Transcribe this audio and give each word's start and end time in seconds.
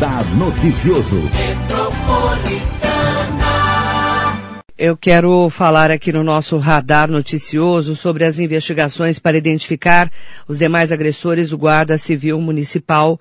Radar 0.00 0.24
Noticioso. 0.34 1.16
Eu 4.78 4.96
quero 4.96 5.50
falar 5.50 5.90
aqui 5.90 6.10
no 6.10 6.24
nosso 6.24 6.56
radar 6.56 7.10
noticioso 7.10 7.94
sobre 7.94 8.24
as 8.24 8.38
investigações 8.38 9.18
para 9.18 9.36
identificar 9.36 10.10
os 10.48 10.58
demais 10.58 10.90
agressores 10.90 11.50
do 11.50 11.58
Guarda 11.58 11.98
Civil 11.98 12.40
Municipal 12.40 13.20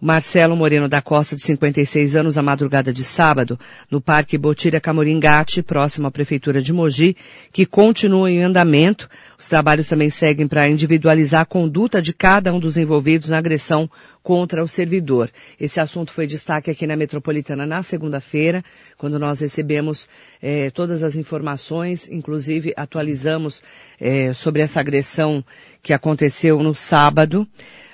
Marcelo 0.00 0.56
Moreno 0.56 0.88
da 0.88 1.02
Costa, 1.02 1.36
de 1.36 1.42
56 1.42 2.16
anos, 2.16 2.38
a 2.38 2.42
madrugada 2.42 2.90
de 2.90 3.04
sábado, 3.04 3.60
no 3.90 4.00
Parque 4.00 4.38
Botira 4.38 4.80
Camoringate, 4.80 5.62
próximo 5.62 6.06
à 6.06 6.10
Prefeitura 6.10 6.62
de 6.62 6.72
Mogi, 6.72 7.14
que 7.52 7.66
continua 7.66 8.30
em 8.30 8.42
andamento. 8.42 9.10
Os 9.38 9.46
trabalhos 9.46 9.88
também 9.88 10.08
seguem 10.08 10.48
para 10.48 10.66
individualizar 10.68 11.42
a 11.42 11.44
conduta 11.44 12.00
de 12.00 12.14
cada 12.14 12.52
um 12.52 12.58
dos 12.58 12.78
envolvidos 12.78 13.28
na 13.28 13.36
agressão 13.36 13.90
contra 14.22 14.64
o 14.64 14.68
servidor. 14.68 15.30
Esse 15.60 15.80
assunto 15.80 16.12
foi 16.12 16.26
destaque 16.26 16.70
aqui 16.70 16.86
na 16.86 16.96
Metropolitana 16.96 17.66
na 17.66 17.82
segunda-feira, 17.82 18.64
quando 18.96 19.18
nós 19.18 19.40
recebemos 19.40 20.08
eh, 20.42 20.70
todas 20.70 21.02
as 21.02 21.14
informações, 21.14 22.08
inclusive 22.10 22.72
atualizamos 22.74 23.62
eh, 24.00 24.32
sobre 24.32 24.62
essa 24.62 24.80
agressão 24.80 25.44
que 25.82 25.92
aconteceu 25.92 26.62
no 26.62 26.74
sábado 26.74 27.46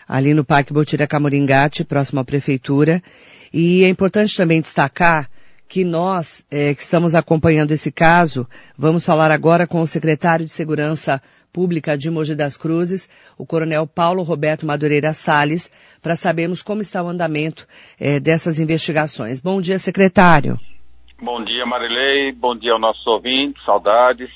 ali 0.08 0.34
no 0.34 0.44
Parque 0.44 0.72
Botira 0.72 1.06
Camoringate, 1.06 1.84
próximo 1.84 2.20
à 2.20 2.24
Prefeitura. 2.24 3.02
E 3.52 3.84
é 3.84 3.88
importante 3.88 4.36
também 4.36 4.60
destacar 4.60 5.28
que 5.68 5.84
nós, 5.84 6.44
é, 6.50 6.74
que 6.74 6.82
estamos 6.82 7.14
acompanhando 7.14 7.72
esse 7.72 7.90
caso, 7.90 8.46
vamos 8.78 9.04
falar 9.04 9.30
agora 9.30 9.66
com 9.66 9.80
o 9.80 9.86
secretário 9.86 10.46
de 10.46 10.52
Segurança 10.52 11.20
Pública 11.52 11.96
de 11.96 12.10
Mogi 12.10 12.34
das 12.34 12.56
Cruzes, 12.56 13.08
o 13.38 13.46
coronel 13.46 13.86
Paulo 13.86 14.22
Roberto 14.22 14.66
Madureira 14.66 15.14
Salles, 15.14 15.72
para 16.02 16.14
sabermos 16.14 16.62
como 16.62 16.82
está 16.82 17.02
o 17.02 17.08
andamento 17.08 17.66
é, 17.98 18.20
dessas 18.20 18.60
investigações. 18.60 19.40
Bom 19.40 19.60
dia, 19.60 19.78
secretário. 19.78 20.60
Bom 21.20 21.42
dia, 21.42 21.64
Marilei. 21.64 22.30
Bom 22.32 22.54
dia 22.54 22.72
aos 22.72 22.80
nossos 22.80 23.06
ouvintes. 23.06 23.64
Saudades. 23.64 24.30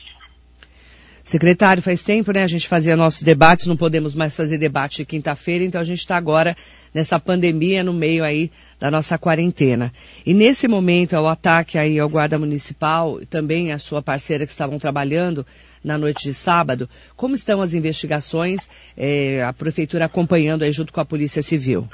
Secretário, 1.31 1.81
faz 1.81 2.03
tempo, 2.03 2.33
né? 2.33 2.43
A 2.43 2.49
gente 2.49 2.67
fazia 2.67 2.97
nossos 2.97 3.23
debates, 3.23 3.69
não 3.69 3.77
podemos 3.77 4.17
mais 4.17 4.37
fazer 4.37 4.59
debate 4.59 4.97
de 4.97 5.05
quinta-feira, 5.05 5.65
então 5.65 5.81
a 5.81 5.85
gente 5.85 6.01
está 6.01 6.17
agora 6.17 6.57
nessa 6.93 7.21
pandemia 7.21 7.85
no 7.85 7.93
meio 7.93 8.25
aí 8.25 8.51
da 8.81 8.91
nossa 8.91 9.17
quarentena. 9.17 9.93
E 10.27 10.35
nesse 10.35 10.67
momento, 10.67 11.15
ao 11.15 11.29
ataque 11.29 11.79
aí 11.79 12.01
ao 12.01 12.09
guarda 12.09 12.37
municipal, 12.37 13.21
também 13.31 13.71
a 13.71 13.79
sua 13.79 14.03
parceira 14.03 14.45
que 14.45 14.51
estavam 14.51 14.77
trabalhando 14.77 15.47
na 15.85 15.97
noite 15.97 16.25
de 16.25 16.35
sábado, 16.35 16.89
como 17.15 17.37
estão 17.37 17.63
as 17.63 17.75
investigações, 17.75 18.69
eh, 18.97 19.41
a 19.41 19.53
prefeitura 19.53 20.07
acompanhando 20.07 20.65
aí 20.65 20.73
junto 20.73 20.93
com 20.93 21.01
a 21.01 21.05
Polícia 21.05 21.45
Civil? 21.45 21.89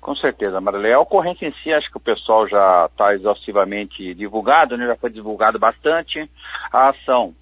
Com 0.00 0.14
certeza, 0.14 0.60
Marilé. 0.60 0.92
A 0.92 1.00
ocorrência 1.00 1.46
em 1.46 1.54
si, 1.60 1.72
acho 1.72 1.90
que 1.90 1.96
o 1.96 2.00
pessoal 2.00 2.48
já 2.48 2.86
está 2.88 3.16
exaustivamente 3.16 4.14
divulgado, 4.14 4.76
né? 4.76 4.86
já 4.86 4.94
foi 4.94 5.10
divulgado 5.10 5.58
bastante. 5.58 6.30
A 6.72 6.90
ação 6.90 7.34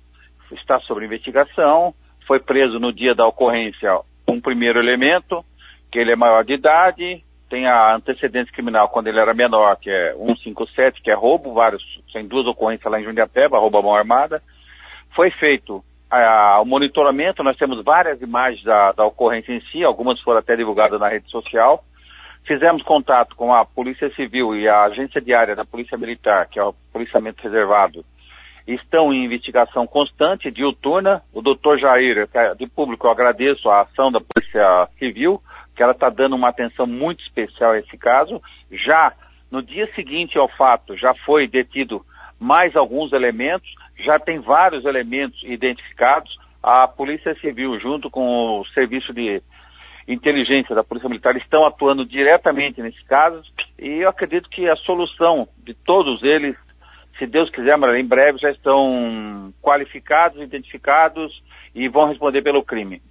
está 0.54 0.80
sob 0.80 1.04
investigação. 1.04 1.94
Foi 2.26 2.38
preso 2.38 2.78
no 2.78 2.92
dia 2.92 3.14
da 3.14 3.26
ocorrência 3.26 4.00
um 4.26 4.40
primeiro 4.40 4.78
elemento, 4.78 5.44
que 5.90 5.98
ele 5.98 6.12
é 6.12 6.16
maior 6.16 6.44
de 6.44 6.54
idade, 6.54 7.24
tem 7.48 7.66
a 7.66 7.96
antecedência 7.96 8.52
criminal 8.52 8.88
quando 8.88 9.08
ele 9.08 9.18
era 9.18 9.34
menor, 9.34 9.76
que 9.76 9.90
é 9.90 10.14
157, 10.14 11.02
que 11.02 11.10
é 11.10 11.14
roubo, 11.14 11.52
vários, 11.52 11.82
tem 12.12 12.24
duas 12.24 12.46
ocorrências 12.46 12.90
lá 12.90 13.00
em 13.00 13.04
Jundiapeba, 13.04 13.58
roubo 13.58 13.78
à 13.78 13.82
mão 13.82 13.94
armada. 13.94 14.40
Foi 15.16 15.32
feito 15.32 15.84
o 16.60 16.64
monitoramento, 16.64 17.42
nós 17.42 17.56
temos 17.56 17.82
várias 17.84 18.20
imagens 18.20 18.62
da, 18.64 18.92
da 18.92 19.04
ocorrência 19.04 19.52
em 19.52 19.60
si, 19.62 19.84
algumas 19.84 20.20
foram 20.20 20.38
até 20.38 20.56
divulgadas 20.56 21.00
na 21.00 21.08
rede 21.08 21.28
social. 21.28 21.84
Fizemos 22.44 22.82
contato 22.82 23.36
com 23.36 23.52
a 23.52 23.64
Polícia 23.64 24.12
Civil 24.14 24.56
e 24.56 24.68
a 24.68 24.84
Agência 24.84 25.20
Diária 25.20 25.54
da 25.54 25.64
Polícia 25.64 25.98
Militar, 25.98 26.48
que 26.48 26.58
é 26.58 26.64
o 26.64 26.74
policiamento 26.92 27.42
reservado, 27.42 28.04
estão 28.66 29.12
em 29.12 29.24
investigação 29.24 29.86
constante, 29.86 30.50
diuturna. 30.50 31.22
O 31.32 31.42
doutor 31.42 31.78
Jair, 31.78 32.28
de 32.56 32.66
público, 32.66 33.06
eu 33.06 33.10
agradeço 33.10 33.68
a 33.68 33.82
ação 33.82 34.10
da 34.10 34.20
Polícia 34.20 34.88
Civil, 34.98 35.42
que 35.74 35.82
ela 35.82 35.92
está 35.92 36.08
dando 36.10 36.36
uma 36.36 36.48
atenção 36.48 36.86
muito 36.86 37.22
especial 37.22 37.72
a 37.72 37.78
esse 37.78 37.96
caso. 37.96 38.42
Já 38.70 39.12
no 39.50 39.62
dia 39.62 39.90
seguinte 39.94 40.38
ao 40.38 40.48
fato, 40.48 40.96
já 40.96 41.14
foi 41.14 41.46
detido 41.46 42.04
mais 42.38 42.76
alguns 42.76 43.12
elementos, 43.12 43.74
já 43.98 44.18
tem 44.18 44.38
vários 44.38 44.84
elementos 44.84 45.42
identificados. 45.44 46.38
A 46.62 46.86
Polícia 46.86 47.34
Civil, 47.40 47.78
junto 47.80 48.10
com 48.10 48.60
o 48.60 48.66
Serviço 48.66 49.12
de 49.12 49.42
Inteligência 50.06 50.74
da 50.74 50.84
Polícia 50.84 51.08
Militar, 51.08 51.36
estão 51.36 51.64
atuando 51.64 52.04
diretamente 52.04 52.82
nesse 52.82 53.02
caso 53.04 53.42
e 53.78 54.02
eu 54.02 54.08
acredito 54.08 54.50
que 54.50 54.68
a 54.68 54.76
solução 54.76 55.48
de 55.64 55.72
todos 55.72 56.22
eles 56.22 56.54
se 57.20 57.26
Deus 57.26 57.50
quiser, 57.50 57.78
em 57.98 58.04
breve 58.04 58.38
já 58.38 58.50
estão 58.50 59.52
qualificados, 59.60 60.40
identificados 60.40 61.42
e 61.74 61.86
vão 61.86 62.08
responder 62.08 62.40
pelo 62.40 62.64
crime. 62.64 63.02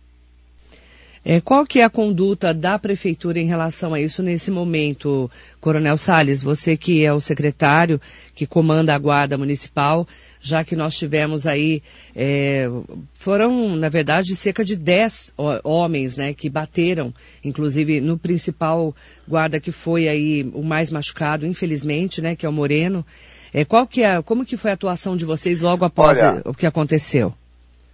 É, 1.23 1.39
qual 1.39 1.65
que 1.65 1.81
é 1.81 1.83
a 1.83 1.89
conduta 1.89 2.53
da 2.53 2.79
prefeitura 2.79 3.39
em 3.39 3.45
relação 3.45 3.93
a 3.93 3.99
isso 3.99 4.23
nesse 4.23 4.49
momento, 4.49 5.29
Coronel 5.59 5.97
Salles? 5.97 6.41
Você 6.41 6.75
que 6.75 7.05
é 7.05 7.13
o 7.13 7.19
secretário 7.19 8.01
que 8.33 8.47
comanda 8.47 8.95
a 8.95 8.97
guarda 8.97 9.37
municipal, 9.37 10.07
já 10.39 10.63
que 10.63 10.75
nós 10.75 10.97
tivemos 10.97 11.45
aí, 11.45 11.83
é, 12.15 12.67
foram, 13.13 13.75
na 13.75 13.89
verdade, 13.89 14.35
cerca 14.35 14.63
de 14.63 14.75
10 14.75 15.33
homens, 15.63 16.17
né, 16.17 16.33
que 16.33 16.49
bateram, 16.49 17.13
inclusive 17.43 17.99
no 18.01 18.17
principal 18.17 18.95
guarda 19.27 19.59
que 19.59 19.73
foi 19.73 20.07
aí 20.07 20.49
o 20.53 20.63
mais 20.63 20.89
machucado, 20.89 21.45
infelizmente, 21.45 22.21
né, 22.21 22.35
que 22.35 22.45
é 22.45 22.49
o 22.49 22.53
Moreno. 22.53 23.05
É, 23.53 23.65
qual 23.65 23.87
que 23.87 24.03
é, 24.03 24.21
como 24.21 24.45
que 24.45 24.57
foi 24.57 24.71
a 24.71 24.73
atuação 24.73 25.15
de 25.15 25.25
vocês 25.25 25.61
logo 25.61 25.85
após 25.85 26.21
Olha, 26.21 26.41
o 26.45 26.53
que 26.53 26.65
aconteceu? 26.65 27.33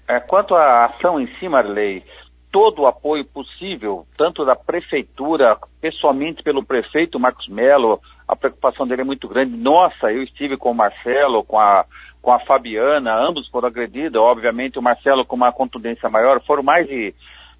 É, 0.08 0.20
quanto 0.20 0.54
à 0.56 0.86
ação 0.86 1.20
em 1.20 1.28
si, 1.40 1.48
Marley, 1.48 2.04
todo 2.52 2.84
o 2.84 2.88
apoio 2.88 3.26
possível, 3.26 4.06
tanto 4.18 4.46
da 4.46 4.56
prefeitura, 4.56 5.58
pessoalmente 5.82 6.44
pelo 6.44 6.64
prefeito 6.64 7.20
Marcos 7.20 7.48
Melo, 7.48 8.00
a 8.28 8.36
preocupação 8.36 8.88
dele 8.88 9.02
é 9.02 9.06
muito 9.06 9.28
grande. 9.28 9.56
Nossa, 9.56 10.12
eu 10.12 10.24
estive 10.24 10.58
com 10.58 10.72
o 10.72 10.76
Marcelo, 10.76 11.44
com 11.44 11.60
a, 11.60 11.86
com 12.22 12.32
a 12.32 12.40
Fabiana, 12.40 13.14
ambos 13.14 13.48
foram 13.50 13.68
agredidos, 13.68 14.22
obviamente 14.22 14.80
o 14.80 14.82
Marcelo 14.82 15.26
com 15.26 15.36
uma 15.36 15.52
contundência 15.52 16.10
maior, 16.10 16.42
foram 16.46 16.64
mais 16.64 16.88
de 16.88 17.14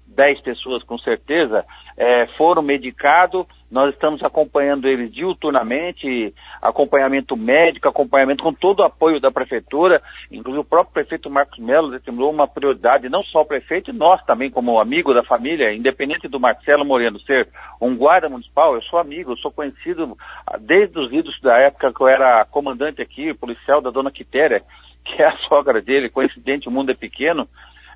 10 0.06 0.40
pessoas 0.40 0.82
com 0.82 0.96
certeza, 0.98 1.64
é, 1.96 2.26
foram 2.38 2.62
medicados, 2.62 3.46
nós 3.70 3.92
estamos 3.92 4.22
acompanhando 4.22 4.86
eles 4.86 5.12
diuturnamente, 5.12 6.32
acompanhamento 6.62 7.36
médico, 7.36 7.88
acompanhamento 7.88 8.44
com 8.44 8.52
todo 8.52 8.80
o 8.80 8.84
apoio 8.84 9.18
da 9.18 9.30
prefeitura, 9.30 10.02
inclusive 10.30 10.60
o 10.60 10.64
próprio 10.64 10.94
prefeito 10.94 11.28
Marcos 11.28 11.58
Melo 11.58 11.90
determinou 11.90 12.30
uma 12.30 12.46
prioridade, 12.46 13.08
não 13.08 13.22
só 13.22 13.40
o 13.40 13.46
prefeito, 13.46 13.92
nós 13.92 14.22
também 14.24 14.50
como 14.50 14.78
amigo 14.78 15.12
da 15.12 15.24
família, 15.24 15.74
independente 15.74 16.28
do 16.28 16.38
Marcelo 16.38 16.84
Moreno 16.84 17.18
ser 17.20 17.48
um 17.80 17.96
guarda 17.96 18.28
municipal, 18.28 18.74
eu 18.74 18.82
sou 18.82 18.98
amigo, 18.98 19.32
eu 19.32 19.36
sou 19.36 19.50
conhecido 19.50 20.16
desde 20.60 20.98
os 20.98 21.12
idos 21.12 21.40
da 21.40 21.58
época 21.58 21.92
que 21.92 22.00
eu 22.00 22.08
era 22.08 22.44
comandante 22.44 23.02
aqui, 23.02 23.34
policial 23.34 23.80
da 23.80 23.90
dona 23.90 24.10
Quitéria, 24.10 24.62
que 25.04 25.22
é 25.22 25.26
a 25.26 25.36
sogra 25.48 25.80
dele, 25.80 26.08
coincidente, 26.08 26.68
o 26.68 26.72
mundo 26.72 26.90
é 26.90 26.94
pequeno, 26.94 27.48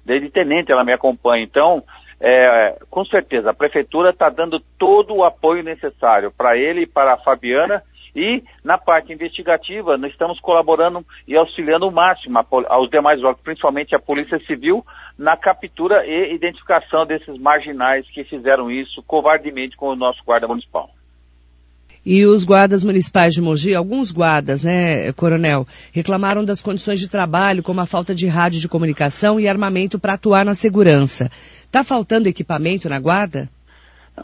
desde 0.04 0.30
tenente 0.30 0.72
ela 0.72 0.84
me 0.84 0.92
acompanha, 0.92 1.42
então 1.42 1.82
é, 2.20 2.76
com 2.90 3.04
certeza, 3.04 3.50
a 3.50 3.54
prefeitura 3.54 4.10
está 4.10 4.28
dando 4.28 4.60
todo 4.78 5.14
o 5.14 5.24
apoio 5.24 5.62
necessário 5.62 6.30
para 6.30 6.56
ele 6.56 6.82
e 6.82 6.86
para 6.86 7.14
a 7.14 7.16
Fabiana 7.16 7.82
e 8.14 8.42
na 8.62 8.76
parte 8.76 9.12
investigativa 9.12 9.96
nós 9.96 10.12
estamos 10.12 10.38
colaborando 10.40 11.04
e 11.26 11.36
auxiliando 11.36 11.88
o 11.88 11.92
máximo 11.92 12.38
aos 12.68 12.90
demais 12.90 13.18
órgãos, 13.20 13.42
principalmente 13.42 13.94
a 13.94 13.98
Polícia 13.98 14.38
Civil, 14.40 14.84
na 15.16 15.36
captura 15.36 16.04
e 16.06 16.34
identificação 16.34 17.06
desses 17.06 17.38
marginais 17.38 18.06
que 18.10 18.24
fizeram 18.24 18.70
isso 18.70 19.02
covardemente 19.04 19.76
com 19.76 19.88
o 19.88 19.96
nosso 19.96 20.22
guarda 20.24 20.46
municipal. 20.46 20.90
E 22.04 22.24
os 22.24 22.44
guardas 22.44 22.82
municipais 22.82 23.34
de 23.34 23.42
Mogi, 23.42 23.74
alguns 23.74 24.10
guardas, 24.10 24.64
né, 24.64 25.12
coronel, 25.12 25.66
reclamaram 25.92 26.44
das 26.44 26.62
condições 26.62 26.98
de 26.98 27.08
trabalho, 27.08 27.62
como 27.62 27.80
a 27.80 27.86
falta 27.86 28.14
de 28.14 28.26
rádio 28.26 28.60
de 28.60 28.68
comunicação 28.68 29.38
e 29.38 29.46
armamento 29.46 29.98
para 29.98 30.14
atuar 30.14 30.44
na 30.44 30.54
segurança. 30.54 31.30
Está 31.64 31.84
faltando 31.84 32.28
equipamento 32.28 32.88
na 32.88 32.98
guarda? 32.98 33.48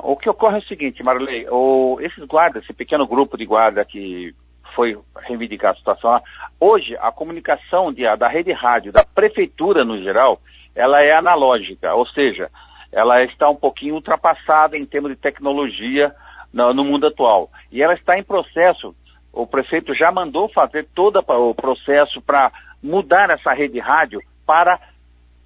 O 0.02 0.17
que 0.17 0.28
ocorre 0.28 0.56
é 0.56 0.58
o 0.58 0.67
seguinte, 0.67 1.02
Marley, 1.02 1.46
o, 1.50 1.99
esses 2.00 2.25
guardas, 2.25 2.64
esse 2.64 2.73
pequeno 2.73 3.06
grupo 3.06 3.37
de 3.37 3.44
guarda 3.44 3.84
que 3.84 4.34
foi 4.75 4.99
reivindicar 5.26 5.73
a 5.73 5.76
situação 5.76 6.20
hoje 6.61 6.96
a 7.00 7.11
comunicação 7.11 7.93
de, 7.93 8.02
da 8.17 8.28
rede 8.28 8.52
rádio, 8.52 8.93
da 8.93 9.05
prefeitura 9.05 9.84
no 9.84 10.02
geral, 10.02 10.40
ela 10.75 11.02
é 11.02 11.12
analógica, 11.12 11.94
ou 11.94 12.06
seja, 12.06 12.50
ela 12.93 13.23
está 13.25 13.49
um 13.49 13.56
pouquinho 13.56 13.94
ultrapassada 13.94 14.76
em 14.76 14.84
termos 14.84 15.11
de 15.11 15.17
tecnologia, 15.17 16.14
no, 16.56 16.85
mundo 16.85 17.06
atual. 17.06 17.50
E 17.70 17.82
ela 17.82 17.94
está 17.94 18.19
em 18.19 18.23
processo, 18.23 18.94
o 19.32 19.47
prefeito 19.47 19.94
já 19.94 20.11
mandou 20.11 20.49
fazer 20.49 20.88
todo 20.94 21.19
o 21.19 21.55
processo 21.55 22.23
para 22.23 22.50
mudar 22.82 23.31
essa 23.31 23.53
rede 23.53 23.79
rádio 23.79 24.20
para 24.47 24.81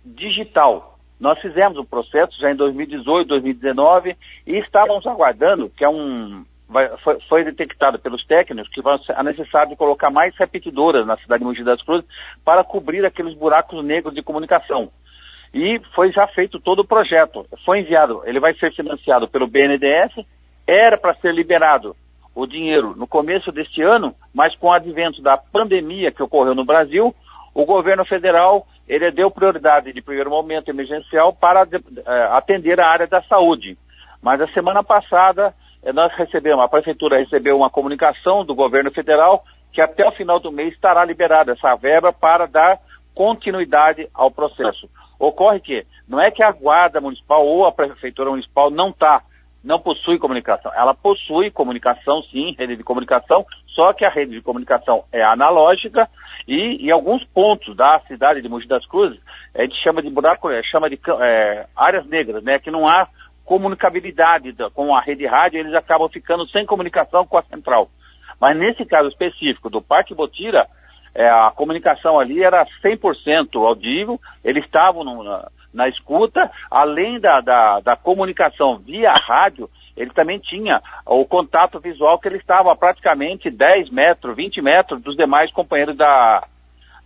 digital. 0.05 0.99
Nós 1.19 1.39
fizemos 1.41 1.77
o 1.77 1.85
processo 1.85 2.39
já 2.39 2.51
em 2.51 2.57
2018, 2.57 3.29
2019 3.29 4.17
e 4.47 4.57
estávamos 4.59 5.07
aguardando, 5.07 5.69
que 5.77 5.85
é 5.85 5.89
um, 5.89 6.45
vai, 6.69 6.89
foi, 6.99 7.21
foi, 7.29 7.45
detectado 7.45 7.99
pelos 7.99 8.25
técnicos 8.25 8.73
que 8.73 8.81
é 9.13 9.23
necessário 9.23 9.77
colocar 9.77 10.11
mais 10.11 10.35
repetidoras 10.37 11.06
na 11.06 11.19
cidade 11.19 11.41
de 11.41 11.45
Mogi 11.45 11.65
das 11.65 11.83
Cruzes 11.83 12.06
para 12.45 12.65
cobrir 12.65 13.05
aqueles 13.05 13.35
buracos 13.35 13.85
negros 13.85 14.15
de 14.15 14.23
comunicação. 14.23 14.91
E 15.53 15.81
foi 15.95 16.13
já 16.13 16.27
feito 16.29 16.61
todo 16.61 16.81
o 16.81 16.87
projeto. 16.87 17.45
Foi 17.67 17.81
enviado, 17.81 18.23
ele 18.25 18.39
vai 18.39 18.55
ser 18.55 18.73
financiado 18.73 19.29
pelo 19.29 19.49
BNDES, 19.49 20.25
era 20.70 20.96
para 20.96 21.14
ser 21.14 21.34
liberado 21.34 21.96
o 22.34 22.46
dinheiro 22.46 22.94
no 22.96 23.06
começo 23.06 23.50
deste 23.50 23.82
ano, 23.82 24.14
mas 24.32 24.55
com 24.55 24.69
o 24.69 24.72
advento 24.72 25.20
da 25.20 25.37
pandemia 25.37 26.12
que 26.12 26.22
ocorreu 26.22 26.55
no 26.55 26.64
Brasil, 26.64 27.14
o 27.52 27.64
governo 27.64 28.05
federal 28.05 28.67
ele 28.88 29.11
deu 29.11 29.31
prioridade 29.31 29.93
de 29.93 30.00
primeiro 30.00 30.31
momento 30.31 30.69
emergencial 30.69 31.32
para 31.32 31.62
é, 31.62 32.22
atender 32.32 32.81
a 32.81 32.88
área 32.88 33.06
da 33.06 33.22
saúde. 33.22 33.76
Mas 34.22 34.40
a 34.40 34.49
semana 34.49 34.82
passada 34.82 35.55
eh, 35.82 35.93
nós 35.93 36.12
recebemos, 36.14 36.62
a 36.62 36.69
prefeitura 36.69 37.19
recebeu 37.19 37.56
uma 37.56 37.70
comunicação 37.70 38.44
do 38.44 38.55
governo 38.55 38.90
federal 38.90 39.44
que 39.72 39.81
até 39.81 40.06
o 40.06 40.12
final 40.12 40.38
do 40.38 40.52
mês 40.52 40.75
estará 40.75 41.05
liberada 41.05 41.52
essa 41.52 41.75
verba 41.76 42.12
para 42.12 42.46
dar 42.46 42.81
continuidade 43.14 44.08
ao 44.12 44.31
processo. 44.31 44.88
Ocorre 45.19 45.61
que 45.61 45.87
não 46.08 46.20
é 46.20 46.31
que 46.31 46.43
a 46.43 46.50
guarda 46.50 47.00
municipal 47.00 47.46
ou 47.46 47.67
a 47.67 47.72
prefeitura 47.72 48.31
municipal 48.31 48.70
não 48.70 48.90
está, 48.90 49.22
não 49.62 49.79
possui 49.79 50.19
comunicação. 50.19 50.73
Ela 50.75 50.95
possui 50.95 51.51
comunicação, 51.51 52.23
sim, 52.25 52.55
rede 52.59 52.77
de 52.77 52.83
comunicação, 52.83 53.45
só 53.67 53.93
que 53.93 54.05
a 54.05 54.11
rede 54.11 54.33
de 54.33 54.41
comunicação 54.41 55.05
é 55.12 55.23
analógica 55.23 56.09
e 56.49 56.87
em 56.87 56.91
alguns 56.91 57.25
pontos 57.25 57.77
da 57.77 58.01
cidade 58.09 58.41
de 58.41 58.49
Mogi 58.49 58.67
das 58.67 58.87
Cruzes, 58.87 59.21
a 59.55 59.62
gente 59.62 59.77
chama 59.77 60.03
de 60.03 60.11
buraco, 60.11 60.51
é, 60.51 60.62
chama 60.62 60.89
de 60.89 60.99
é, 61.21 61.67
áreas 61.77 62.07
negras, 62.07 62.43
né, 62.43 62.59
que 62.59 62.71
não 62.71 62.89
há 62.89 63.09
comunicabilidade 63.45 64.53
da, 64.53 64.71
com 64.71 64.95
a 64.95 65.01
rede 65.01 65.27
rádio, 65.27 65.59
eles 65.59 65.75
acabam 65.75 66.09
ficando 66.09 66.49
sem 66.49 66.65
comunicação 66.65 67.27
com 67.27 67.37
a 67.37 67.43
central. 67.43 67.91
Mas 68.41 68.56
nesse 68.56 68.87
caso 68.87 69.09
específico 69.09 69.69
do 69.69 69.83
Parque 69.83 70.15
Botira, 70.15 70.67
é, 71.15 71.29
a 71.29 71.51
comunicação 71.51 72.19
ali 72.19 72.43
era 72.43 72.65
100% 72.83 73.56
audível, 73.67 74.21
eles 74.45 74.65
estavam 74.65 75.05
na, 75.72 75.88
escuta, 75.88 76.50
além 76.70 77.20
da, 77.20 77.40
da, 77.40 77.81
da, 77.81 77.96
comunicação 77.96 78.78
via 78.78 79.12
rádio, 79.12 79.69
ele 79.96 80.11
também 80.11 80.38
tinha 80.38 80.82
o 81.06 81.25
contato 81.25 81.78
visual 81.78 82.19
que 82.19 82.28
ele 82.28 82.38
estava 82.38 82.75
praticamente 82.75 83.50
10 83.50 83.90
metros, 83.90 84.37
20 84.37 84.62
metros 84.62 85.02
dos 85.02 85.17
demais 85.17 85.52
companheiros 85.52 85.96
da, 85.96 86.46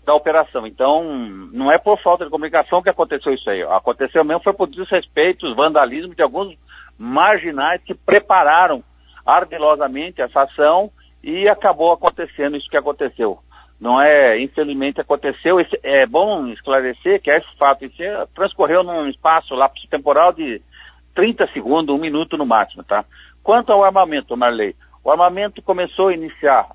da 0.05 0.15
operação. 0.15 0.67
Então, 0.67 1.05
não 1.53 1.73
é 1.73 1.79
por 1.79 2.01
falta 2.01 2.25
de 2.25 2.31
comunicação 2.31 2.83
que 2.83 2.91
aconteceu 2.91 3.33
isso 3.33 3.49
aí. 3.49 3.63
Aconteceu 3.63 4.25
mesmo 4.25 4.43
foi 4.43 4.53
por 4.53 4.69
desrespeito, 4.69 5.55
vandalismo 5.55 6.15
de 6.15 6.23
alguns 6.23 6.57
marginais 6.99 7.83
que 7.83 7.95
prepararam 7.95 8.83
ardilosamente 9.27 10.21
essa 10.21 10.43
ação 10.43 10.91
e 11.23 11.49
acabou 11.49 11.93
acontecendo 11.93 12.57
isso 12.57 12.69
que 12.69 12.77
aconteceu. 12.77 13.39
Não 13.85 14.01
é, 14.01 14.41
infelizmente 14.41 14.99
aconteceu. 14.99 15.61
Esse, 15.61 15.79
é 15.83 16.07
bom 16.07 16.47
esclarecer 16.47 17.21
que 17.21 17.31
esse 17.31 17.55
fato 17.59 17.85
esse, 17.85 18.03
transcorreu 18.35 18.83
num 18.83 19.07
espaço 19.11 19.55
lá 19.55 19.71
temporal 19.91 20.33
de 20.33 20.63
30 21.15 21.47
segundos, 21.49 21.95
um 21.95 21.99
minuto 21.99 22.39
no 22.39 22.47
máximo, 22.47 22.83
tá? 22.83 23.05
Quanto 23.43 23.71
ao 23.71 23.85
armamento, 23.85 24.35
Marley, 24.39 24.75
o 25.05 25.11
armamento 25.11 25.61
começou 25.61 26.09
a 26.09 26.15
iniciar 26.15 26.71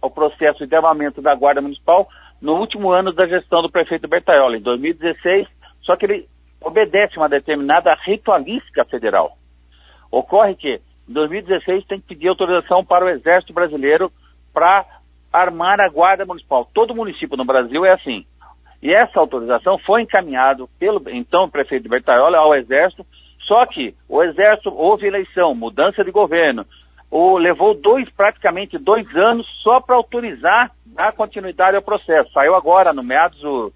o 0.00 0.08
processo 0.08 0.64
de 0.64 0.76
armamento 0.76 1.20
da 1.20 1.34
Guarda 1.34 1.60
Municipal 1.60 2.08
no 2.40 2.54
último 2.54 2.92
ano 2.92 3.12
da 3.12 3.26
gestão 3.26 3.60
do 3.60 3.68
prefeito 3.68 4.06
Bertaioli, 4.06 4.58
em 4.58 4.62
2016, 4.62 5.48
só 5.80 5.96
que 5.96 6.06
ele 6.06 6.28
obedece 6.60 7.16
uma 7.16 7.28
determinada 7.28 7.92
ritualística 8.04 8.84
federal. 8.84 9.36
Ocorre 10.12 10.54
que, 10.54 10.80
em 11.08 11.12
2016, 11.12 11.86
tem 11.86 12.00
que 12.00 12.06
pedir 12.06 12.28
autorização 12.28 12.84
para 12.84 13.04
o 13.04 13.08
Exército 13.08 13.52
Brasileiro 13.52 14.12
para 14.54 15.01
armar 15.32 15.80
a 15.80 15.88
Guarda 15.88 16.26
Municipal. 16.26 16.68
Todo 16.72 16.94
município 16.94 17.36
no 17.36 17.44
Brasil 17.44 17.84
é 17.84 17.92
assim. 17.92 18.24
E 18.82 18.92
essa 18.92 19.18
autorização 19.18 19.78
foi 19.78 20.02
encaminhada 20.02 20.66
pelo 20.78 21.02
então 21.08 21.48
prefeito 21.48 21.88
Bertaioli 21.88 22.34
ao 22.34 22.54
Exército, 22.54 23.06
só 23.38 23.64
que 23.64 23.94
o 24.08 24.22
Exército 24.22 24.70
houve 24.74 25.06
eleição, 25.06 25.54
mudança 25.54 26.04
de 26.04 26.10
governo, 26.10 26.66
ou 27.10 27.36
levou 27.36 27.74
dois, 27.74 28.08
praticamente 28.10 28.78
dois 28.78 29.06
anos 29.14 29.46
só 29.62 29.80
para 29.80 29.96
autorizar 29.96 30.72
dar 30.86 31.12
continuidade 31.12 31.76
ao 31.76 31.82
processo. 31.82 32.32
Saiu 32.32 32.54
agora, 32.54 32.92
no 32.92 33.02
meados 33.02 33.40
do 33.40 33.72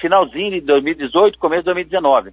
finalzinho 0.00 0.52
de 0.52 0.60
2018, 0.62 1.38
começo 1.38 1.62
de 1.62 1.66
2019. 1.66 2.32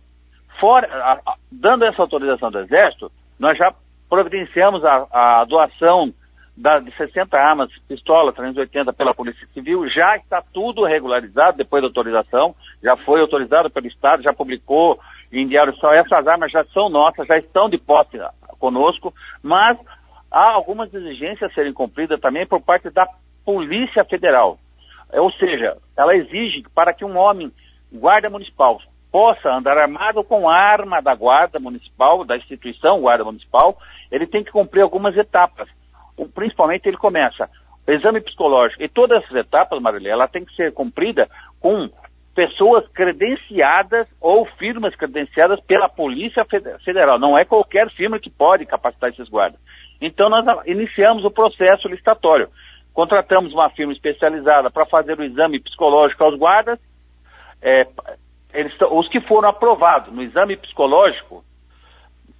Fora, 0.59 0.87
a, 0.87 1.13
a, 1.13 1.35
dando 1.51 1.85
essa 1.85 2.01
autorização 2.01 2.51
do 2.51 2.59
Exército, 2.59 3.11
nós 3.37 3.57
já 3.57 3.73
providenciamos 4.09 4.83
a, 4.83 5.07
a 5.11 5.45
doação 5.45 6.13
da, 6.59 6.77
de 6.79 6.91
60 6.97 7.37
armas, 7.37 7.71
pistola 7.87 8.33
380 8.33 8.91
pela 8.91 9.13
Polícia 9.13 9.47
Civil, 9.53 9.87
já 9.87 10.17
está 10.17 10.41
tudo 10.41 10.83
regularizado 10.83 11.57
depois 11.57 11.81
da 11.81 11.87
autorização, 11.87 12.53
já 12.83 12.97
foi 12.97 13.21
autorizado 13.21 13.69
pelo 13.69 13.87
Estado, 13.87 14.21
já 14.21 14.33
publicou 14.33 14.99
em 15.31 15.47
diário 15.47 15.73
só, 15.77 15.93
essas 15.93 16.27
armas 16.27 16.51
já 16.51 16.65
são 16.65 16.89
nossas, 16.89 17.25
já 17.27 17.37
estão 17.37 17.69
de 17.69 17.77
posse 17.77 18.19
conosco, 18.59 19.13
mas 19.41 19.77
há 20.29 20.51
algumas 20.51 20.93
exigências 20.93 21.49
a 21.49 21.53
serem 21.53 21.71
cumpridas 21.71 22.19
também 22.19 22.45
por 22.45 22.61
parte 22.61 22.89
da 22.89 23.07
Polícia 23.45 24.03
Federal. 24.03 24.59
Ou 25.13 25.31
seja, 25.31 25.77
ela 25.95 26.13
exige 26.13 26.65
para 26.75 26.93
que 26.93 27.05
um 27.05 27.17
homem, 27.17 27.53
guarda 27.91 28.29
municipal, 28.29 28.81
possa 29.09 29.49
andar 29.49 29.77
armado 29.77 30.25
com 30.25 30.49
arma 30.49 31.01
da 31.01 31.15
guarda 31.15 31.57
municipal, 31.57 32.25
da 32.25 32.35
instituição 32.35 32.99
guarda 32.99 33.23
municipal, 33.23 33.77
ele 34.11 34.27
tem 34.27 34.43
que 34.43 34.51
cumprir 34.51 34.81
algumas 34.81 35.15
etapas. 35.15 35.69
Principalmente 36.27 36.87
ele 36.87 36.97
começa 36.97 37.49
o 37.87 37.91
exame 37.91 38.21
psicológico. 38.21 38.83
E 38.83 38.87
todas 38.87 39.23
essas 39.23 39.35
etapas, 39.35 39.81
Marília, 39.81 40.11
ela 40.11 40.27
tem 40.27 40.45
que 40.45 40.55
ser 40.55 40.71
cumprida 40.73 41.29
com 41.59 41.89
pessoas 42.35 42.87
credenciadas 42.93 44.07
ou 44.21 44.45
firmas 44.57 44.95
credenciadas 44.95 45.59
pela 45.61 45.89
Polícia 45.89 46.45
Federal. 46.85 47.19
Não 47.19 47.37
é 47.37 47.43
qualquer 47.43 47.89
firma 47.91 48.19
que 48.19 48.29
pode 48.29 48.65
capacitar 48.65 49.09
esses 49.09 49.27
guardas. 49.27 49.59
Então 49.99 50.29
nós 50.29 50.45
iniciamos 50.65 51.25
o 51.25 51.31
processo 51.31 51.87
licitatório. 51.87 52.49
Contratamos 52.93 53.53
uma 53.53 53.69
firma 53.69 53.91
especializada 53.91 54.69
para 54.71 54.85
fazer 54.85 55.19
o 55.19 55.23
exame 55.23 55.59
psicológico 55.59 56.23
aos 56.23 56.35
guardas. 56.35 56.79
É, 57.61 57.87
eles, 58.53 58.73
os 58.89 59.07
que 59.09 59.19
foram 59.21 59.49
aprovados 59.49 60.13
no 60.13 60.21
exame 60.21 60.55
psicológico 60.55 61.43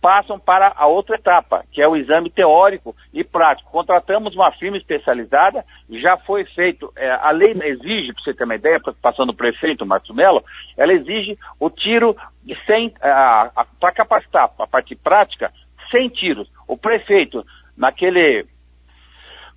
passam 0.02 0.40
para 0.40 0.74
a 0.76 0.88
outra 0.88 1.16
etapa, 1.16 1.66
que 1.72 1.82
é 1.82 1.88
o 1.88 1.96
exame 1.96 2.30
teórico 2.30 2.96
e 3.14 3.24
prático. 3.24 3.72
Contratamos 3.72 4.36
uma 4.36 4.52
firma 4.52 4.78
especializada, 4.78 5.66
já 5.90 6.18
foi 6.18 6.46
feito, 6.46 6.92
é, 6.96 7.12
a 7.12 7.32
lei 7.32 7.54
exige, 7.64 8.14
para 8.14 8.24
você 8.24 8.34
ter 8.34 8.44
uma 8.46 8.56
ideia, 8.56 8.80
passando 9.02 9.32
o 9.32 9.36
prefeito, 9.36 9.86
Marcos 9.86 10.16
Mello, 10.16 10.44
ela 10.78 10.94
exige 10.94 11.38
o 11.60 11.70
tiro 11.70 12.16
de 12.44 12.56
100, 12.66 12.94
para 13.00 13.92
capacitar 13.94 14.52
a 14.58 14.68
parte 14.68 14.96
prática, 14.96 15.52
100 15.92 16.10
tiros. 16.10 16.52
O 16.68 16.78
prefeito, 16.78 17.46
naquele 17.76 18.46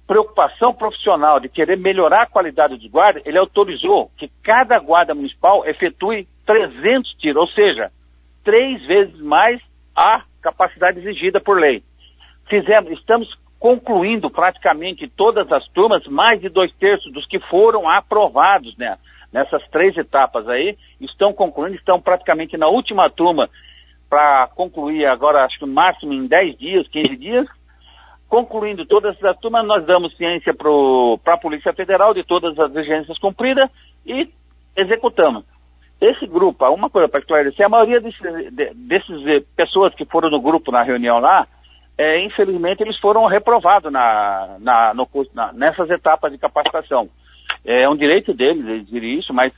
preocupação 0.06 0.74
profissional 0.74 1.38
de 1.38 1.48
querer 1.48 1.76
melhorar 1.76 2.22
a 2.22 2.26
qualidade 2.26 2.76
dos 2.76 2.90
guardas, 2.90 3.22
ele 3.24 3.38
autorizou 3.38 4.10
que 4.16 4.30
cada 4.42 4.78
guarda 4.78 5.14
municipal 5.14 5.64
efetue 5.66 6.26
300 6.44 7.14
tiros, 7.14 7.40
ou 7.42 7.48
seja, 7.48 7.92
três 8.42 8.84
vezes 8.84 9.18
mais 9.20 9.60
a 9.94 10.24
capacidade 10.42 10.98
exigida 10.98 11.40
por 11.40 11.58
lei. 11.58 11.82
Fizemos, 12.48 12.90
estamos 12.92 13.38
concluindo 13.58 14.28
praticamente 14.28 15.06
todas 15.08 15.50
as 15.52 15.66
turmas, 15.68 16.04
mais 16.08 16.40
de 16.40 16.48
dois 16.48 16.72
terços 16.72 17.12
dos 17.12 17.24
que 17.26 17.38
foram 17.38 17.88
aprovados 17.88 18.76
né, 18.76 18.98
nessas 19.32 19.62
três 19.68 19.96
etapas 19.96 20.48
aí, 20.48 20.76
estão 21.00 21.32
concluindo, 21.32 21.76
estão 21.76 22.00
praticamente 22.00 22.56
na 22.56 22.66
última 22.66 23.08
turma 23.08 23.48
para 24.10 24.48
concluir 24.48 25.06
agora, 25.06 25.44
acho 25.44 25.58
que 25.58 25.64
no 25.64 25.72
máximo 25.72 26.12
em 26.12 26.26
10 26.26 26.58
dias, 26.58 26.88
15 26.88 27.16
dias. 27.16 27.46
Concluindo 28.28 28.84
todas 28.84 29.16
essas 29.16 29.38
turmas, 29.38 29.64
nós 29.64 29.84
damos 29.86 30.16
ciência 30.16 30.54
para 30.54 31.34
a 31.34 31.38
Polícia 31.38 31.72
Federal 31.72 32.12
de 32.12 32.24
todas 32.24 32.58
as 32.58 32.74
exigências 32.74 33.18
cumpridas 33.18 33.70
e 34.04 34.28
executamos. 34.76 35.44
Esse 36.02 36.26
grupo, 36.26 36.68
uma 36.68 36.90
coisa 36.90 37.08
para 37.08 37.20
esclarecer, 37.20 37.64
a 37.64 37.68
maioria 37.68 38.00
desses, 38.00 38.20
desses 38.74 39.24
eh, 39.24 39.40
pessoas 39.54 39.94
que 39.94 40.04
foram 40.04 40.28
no 40.28 40.40
grupo 40.40 40.72
na 40.72 40.82
reunião 40.82 41.20
lá, 41.20 41.46
é, 41.96 42.20
infelizmente 42.24 42.82
eles 42.82 42.98
foram 42.98 43.24
reprovados 43.26 43.92
na, 43.92 44.56
na, 44.58 44.92
no, 44.94 45.08
na, 45.32 45.52
nessas 45.52 45.88
etapas 45.90 46.32
de 46.32 46.38
capacitação. 46.38 47.08
É 47.64 47.88
um 47.88 47.94
direito 47.94 48.34
deles 48.34 48.66
exigir 48.66 49.04
isso, 49.04 49.32
mas 49.32 49.52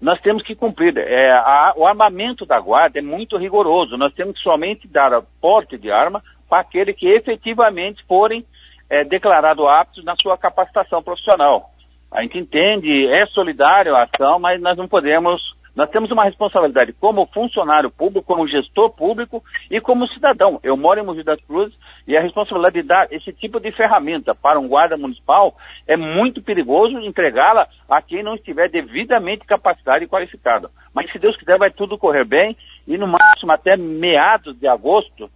nós 0.00 0.20
temos 0.20 0.42
que 0.42 0.56
cumprir. 0.56 0.98
É, 0.98 1.30
a, 1.30 1.72
o 1.76 1.86
armamento 1.86 2.44
da 2.44 2.58
guarda 2.58 2.98
é 2.98 3.02
muito 3.02 3.36
rigoroso. 3.36 3.96
Nós 3.96 4.12
temos 4.12 4.36
que 4.36 4.42
somente 4.42 4.88
dar 4.88 5.22
porte 5.40 5.78
de 5.78 5.92
arma 5.92 6.20
para 6.48 6.62
aqueles 6.62 6.96
que 6.96 7.06
efetivamente 7.06 8.04
forem 8.08 8.44
é, 8.88 9.04
declarados 9.04 9.64
aptos 9.68 10.04
na 10.04 10.16
sua 10.16 10.36
capacitação 10.36 11.00
profissional. 11.00 11.70
A 12.10 12.22
gente 12.22 12.38
entende, 12.38 13.06
é 13.06 13.24
solidário 13.26 13.94
a 13.94 14.02
ação, 14.02 14.40
mas 14.40 14.60
nós 14.60 14.76
não 14.76 14.88
podemos 14.88 15.59
Nós 15.74 15.88
temos 15.90 16.10
uma 16.10 16.24
responsabilidade 16.24 16.92
como 16.92 17.26
funcionário 17.26 17.90
público, 17.90 18.26
como 18.26 18.46
gestor 18.46 18.90
público 18.90 19.42
e 19.70 19.80
como 19.80 20.06
cidadão. 20.08 20.58
Eu 20.62 20.76
moro 20.76 21.00
em 21.00 21.04
Mogi 21.04 21.22
das 21.22 21.40
Cruzes 21.42 21.76
e 22.06 22.16
a 22.16 22.20
responsabilidade 22.20 22.82
de 22.82 22.88
dar 22.88 23.12
esse 23.12 23.32
tipo 23.32 23.60
de 23.60 23.70
ferramenta 23.72 24.34
para 24.34 24.58
um 24.58 24.68
guarda 24.68 24.96
municipal 24.96 25.56
é 25.86 25.96
muito 25.96 26.42
perigoso 26.42 26.98
entregá-la 26.98 27.68
a 27.88 28.02
quem 28.02 28.22
não 28.22 28.34
estiver 28.34 28.68
devidamente 28.68 29.46
capacitado 29.46 30.02
e 30.02 30.08
qualificado. 30.08 30.70
Mas 30.92 31.10
se 31.12 31.18
Deus 31.18 31.36
quiser 31.36 31.58
vai 31.58 31.70
tudo 31.70 31.98
correr 31.98 32.24
bem 32.24 32.56
e 32.86 32.98
no 32.98 33.06
máximo 33.06 33.52
até 33.52 33.76
meados 33.76 34.58
de 34.58 34.66
agosto 34.66 35.30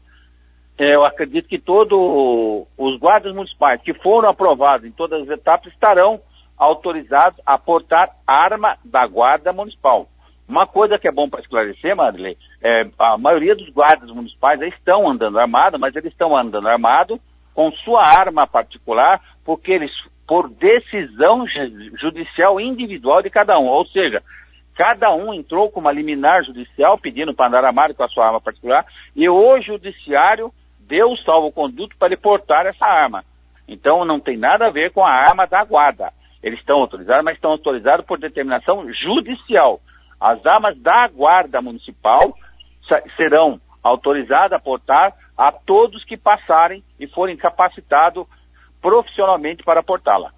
é, 0.77 0.95
eu 0.95 1.05
acredito 1.05 1.49
que 1.49 1.59
todos 1.59 2.67
os 2.77 2.99
guardas 2.99 3.33
municipais 3.33 3.81
que 3.81 3.95
foram 3.95 4.29
aprovados 4.29 4.85
em 4.85 4.91
todas 4.91 5.23
as 5.23 5.29
etapas 5.29 5.73
estarão 5.73 6.21
autorizados 6.57 7.41
a 7.47 7.57
portar 7.57 8.17
arma 8.27 8.77
da 8.85 9.07
guarda 9.07 9.53
municipal. 9.53 10.09
Uma 10.47 10.67
coisa 10.67 10.99
que 10.99 11.09
é 11.09 11.13
bom 11.13 11.29
para 11.29 11.41
esclarecer, 11.41 11.97
Marilei, 11.97 12.37
é, 12.63 12.87
a 12.99 13.17
maioria 13.17 13.55
dos 13.57 13.69
guardas 13.71 14.11
municipais 14.11 14.61
estão 14.61 15.09
andando 15.09 15.39
armados, 15.39 15.81
mas 15.81 15.97
eles 15.97 16.13
estão 16.13 16.37
andando 16.37 16.69
armados 16.69 17.19
com 17.55 17.73
sua 17.73 18.05
arma 18.05 18.47
particular, 18.47 19.21
porque 19.45 19.73
eles, 19.73 19.93
por 20.27 20.51
decisão 20.51 21.47
judicial 21.95 22.61
individual 22.61 23.23
de 23.23 23.31
cada 23.31 23.59
um, 23.59 23.67
ou 23.67 23.87
seja, 23.87 24.23
cada 24.75 25.15
um 25.15 25.33
entrou 25.33 25.71
com 25.71 25.81
uma 25.81 25.93
liminar 25.93 26.45
judicial 26.45 26.99
pedindo 26.99 27.33
para 27.33 27.47
andar 27.47 27.65
armado 27.65 27.95
com 27.95 28.03
a 28.03 28.09
sua 28.09 28.27
arma 28.27 28.41
particular, 28.41 28.85
e 29.17 29.27
o 29.29 29.61
judiciário 29.63 30.53
deu 30.81 31.13
o 31.13 31.17
salvo-conduto 31.17 31.97
para 31.97 32.09
ele 32.09 32.17
portar 32.17 32.67
essa 32.67 32.85
arma. 32.85 33.25
Então 33.67 34.05
não 34.05 34.21
tem 34.21 34.37
nada 34.37 34.67
a 34.67 34.71
ver 34.71 34.91
com 34.91 35.03
a 35.03 35.11
arma 35.11 35.47
da 35.47 35.65
guarda. 35.65 36.13
Eles 36.43 36.59
estão 36.59 36.81
autorizados, 36.81 37.25
mas 37.25 37.37
estão 37.37 37.53
autorizados 37.53 38.05
por 38.05 38.19
determinação 38.19 38.93
judicial. 38.93 39.81
As 40.25 40.47
armas 40.47 40.75
da 40.79 41.07
Guarda 41.07 41.61
Municipal 41.61 42.35
serão 43.15 43.61
autorizadas 43.83 44.55
a 44.55 44.59
portar 44.59 45.13
a 45.37 45.53
todos 45.53 46.03
que 46.03 46.17
passarem 46.17 46.83
e 46.99 47.07
forem 47.07 47.37
capacitados 47.37 48.25
profissionalmente 48.81 49.63
para 49.63 49.83
portá-la. 49.83 50.33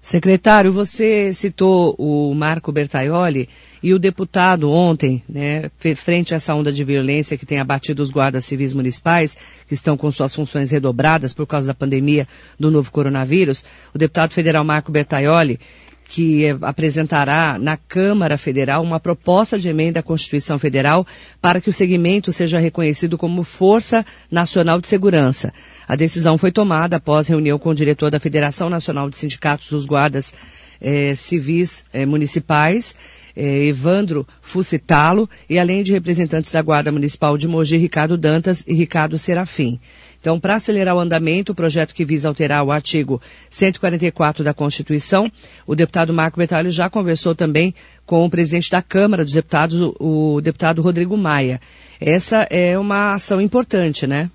Secretário, 0.00 0.72
você 0.72 1.34
citou 1.34 1.96
o 1.98 2.32
Marco 2.34 2.70
Bertaioli 2.70 3.48
e 3.82 3.92
o 3.92 3.98
deputado 3.98 4.70
ontem, 4.70 5.24
né, 5.28 5.68
frente 5.96 6.32
a 6.32 6.36
essa 6.36 6.54
onda 6.54 6.72
de 6.72 6.84
violência 6.84 7.36
que 7.36 7.46
tem 7.46 7.58
abatido 7.58 8.00
os 8.00 8.10
guardas 8.10 8.44
civis 8.44 8.72
municipais, 8.72 9.36
que 9.66 9.74
estão 9.74 9.96
com 9.96 10.10
suas 10.12 10.32
funções 10.34 10.70
redobradas 10.70 11.34
por 11.34 11.48
causa 11.48 11.66
da 11.66 11.74
pandemia 11.74 12.28
do 12.58 12.70
novo 12.70 12.92
coronavírus, 12.92 13.64
o 13.92 13.98
deputado 13.98 14.32
federal 14.32 14.64
Marco 14.64 14.92
Bertaioli 14.92 15.58
que 16.04 16.48
apresentará 16.60 17.58
na 17.58 17.76
Câmara 17.76 18.36
Federal 18.36 18.82
uma 18.82 19.00
proposta 19.00 19.58
de 19.58 19.68
emenda 19.68 20.00
à 20.00 20.02
Constituição 20.02 20.58
Federal 20.58 21.06
para 21.40 21.60
que 21.60 21.70
o 21.70 21.72
segmento 21.72 22.32
seja 22.32 22.58
reconhecido 22.58 23.16
como 23.16 23.44
Força 23.44 24.04
Nacional 24.30 24.80
de 24.80 24.86
Segurança. 24.86 25.52
A 25.88 25.96
decisão 25.96 26.36
foi 26.36 26.52
tomada 26.52 26.96
após 26.96 27.28
reunião 27.28 27.58
com 27.58 27.70
o 27.70 27.74
diretor 27.74 28.10
da 28.10 28.20
Federação 28.20 28.68
Nacional 28.68 29.08
de 29.08 29.16
Sindicatos 29.16 29.70
dos 29.70 29.86
Guardas 29.86 30.34
eh, 30.80 31.14
Civis 31.14 31.84
eh, 31.92 32.04
Municipais, 32.04 32.94
eh, 33.36 33.66
Evandro 33.66 34.26
Fucitalo, 34.42 35.28
e 35.48 35.58
além 35.58 35.82
de 35.82 35.92
representantes 35.92 36.50
da 36.50 36.60
Guarda 36.60 36.92
Municipal 36.92 37.38
de 37.38 37.46
Mogi, 37.46 37.76
Ricardo 37.76 38.18
Dantas 38.18 38.64
e 38.66 38.74
Ricardo 38.74 39.16
Serafim. 39.18 39.80
Então, 40.22 40.38
para 40.38 40.54
acelerar 40.54 40.94
o 40.94 41.00
andamento, 41.00 41.50
o 41.50 41.54
projeto 41.54 41.92
que 41.92 42.04
visa 42.04 42.28
alterar 42.28 42.62
o 42.62 42.70
artigo 42.70 43.20
144 43.50 44.44
da 44.44 44.54
Constituição, 44.54 45.28
o 45.66 45.74
deputado 45.74 46.14
Marco 46.14 46.38
Betalho 46.38 46.70
já 46.70 46.88
conversou 46.88 47.34
também 47.34 47.74
com 48.06 48.24
o 48.24 48.30
presidente 48.30 48.70
da 48.70 48.80
Câmara 48.80 49.24
dos 49.24 49.34
Deputados, 49.34 49.80
o, 49.98 50.40
deputado 50.40 50.80
Rodrigo 50.80 51.16
Maia. 51.16 51.60
Essa 52.00 52.46
é 52.52 52.78
uma 52.78 53.14
ação 53.14 53.40
importante, 53.40 54.06
né? 54.06 54.30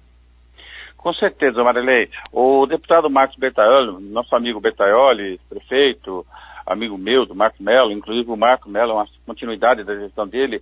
Com 0.98 1.14
certeza, 1.14 1.64
Marilei. 1.64 2.10
O 2.34 2.66
deputado 2.66 3.10
Marcos 3.10 3.38
Bertaioli, 3.38 4.04
nosso 4.10 4.36
amigo 4.36 4.60
Bertaioli, 4.60 5.40
prefeito, 5.48 6.26
amigo 6.66 6.98
meu, 6.98 7.26
do 7.26 7.34
Marco 7.34 7.64
Melo, 7.64 7.94
inclusive 7.94 8.30
o 8.30 8.36
Marco 8.36 8.70
Melo, 8.70 8.96
uma 8.96 9.08
continuidade 9.26 9.86
da 9.86 9.96
gestão 9.96 10.28
dele, 10.28 10.62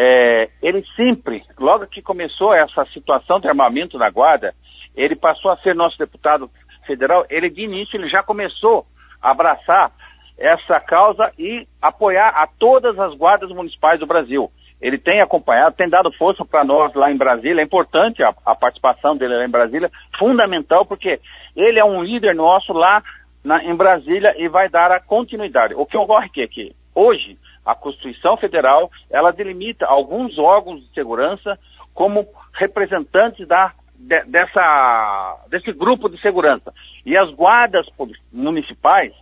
é, 0.00 0.48
ele 0.62 0.84
sempre, 0.94 1.42
logo 1.58 1.84
que 1.88 2.00
começou 2.00 2.54
essa 2.54 2.86
situação 2.92 3.40
de 3.40 3.48
armamento 3.48 3.98
na 3.98 4.08
guarda, 4.08 4.54
ele 4.94 5.16
passou 5.16 5.50
a 5.50 5.56
ser 5.56 5.74
nosso 5.74 5.98
deputado 5.98 6.48
federal, 6.86 7.26
ele 7.28 7.50
de 7.50 7.62
início 7.62 7.96
ele 7.96 8.08
já 8.08 8.22
começou 8.22 8.86
a 9.20 9.32
abraçar 9.32 9.90
essa 10.38 10.78
causa 10.78 11.32
e 11.36 11.66
apoiar 11.82 12.28
a 12.28 12.46
todas 12.46 12.96
as 12.96 13.12
guardas 13.14 13.50
municipais 13.50 13.98
do 13.98 14.06
Brasil. 14.06 14.48
Ele 14.80 14.98
tem 14.98 15.20
acompanhado, 15.20 15.74
tem 15.74 15.88
dado 15.88 16.12
força 16.12 16.44
para 16.44 16.62
nós 16.62 16.94
lá 16.94 17.10
em 17.10 17.16
Brasília, 17.16 17.60
é 17.60 17.64
importante 17.64 18.22
a, 18.22 18.32
a, 18.46 18.54
participação 18.54 19.16
dele 19.16 19.36
lá 19.36 19.44
em 19.44 19.50
Brasília, 19.50 19.90
fundamental, 20.16 20.86
porque 20.86 21.18
ele 21.56 21.80
é 21.80 21.84
um 21.84 22.04
líder 22.04 22.36
nosso 22.36 22.72
lá 22.72 23.02
na, 23.42 23.64
em 23.64 23.74
Brasília 23.74 24.32
e 24.38 24.48
vai 24.48 24.68
dar 24.68 24.92
a 24.92 25.00
continuidade. 25.00 25.74
O 25.74 25.84
que 25.84 25.96
ocorre 25.96 26.30
é 26.36 26.46
que 26.46 26.72
hoje 26.94 27.36
a 27.68 27.74
Constituição 27.74 28.34
Federal, 28.38 28.90
ela 29.10 29.30
delimita 29.30 29.84
alguns 29.84 30.38
órgãos 30.38 30.80
de 30.80 30.94
segurança 30.94 31.58
como 31.92 32.26
representantes 32.54 33.46
da, 33.46 33.74
de, 33.94 34.24
dessa, 34.24 35.36
desse 35.50 35.70
grupo 35.74 36.08
de 36.08 36.18
segurança. 36.22 36.72
E 37.04 37.14
as 37.14 37.30
guardas 37.30 37.86
municipais, 38.32 39.12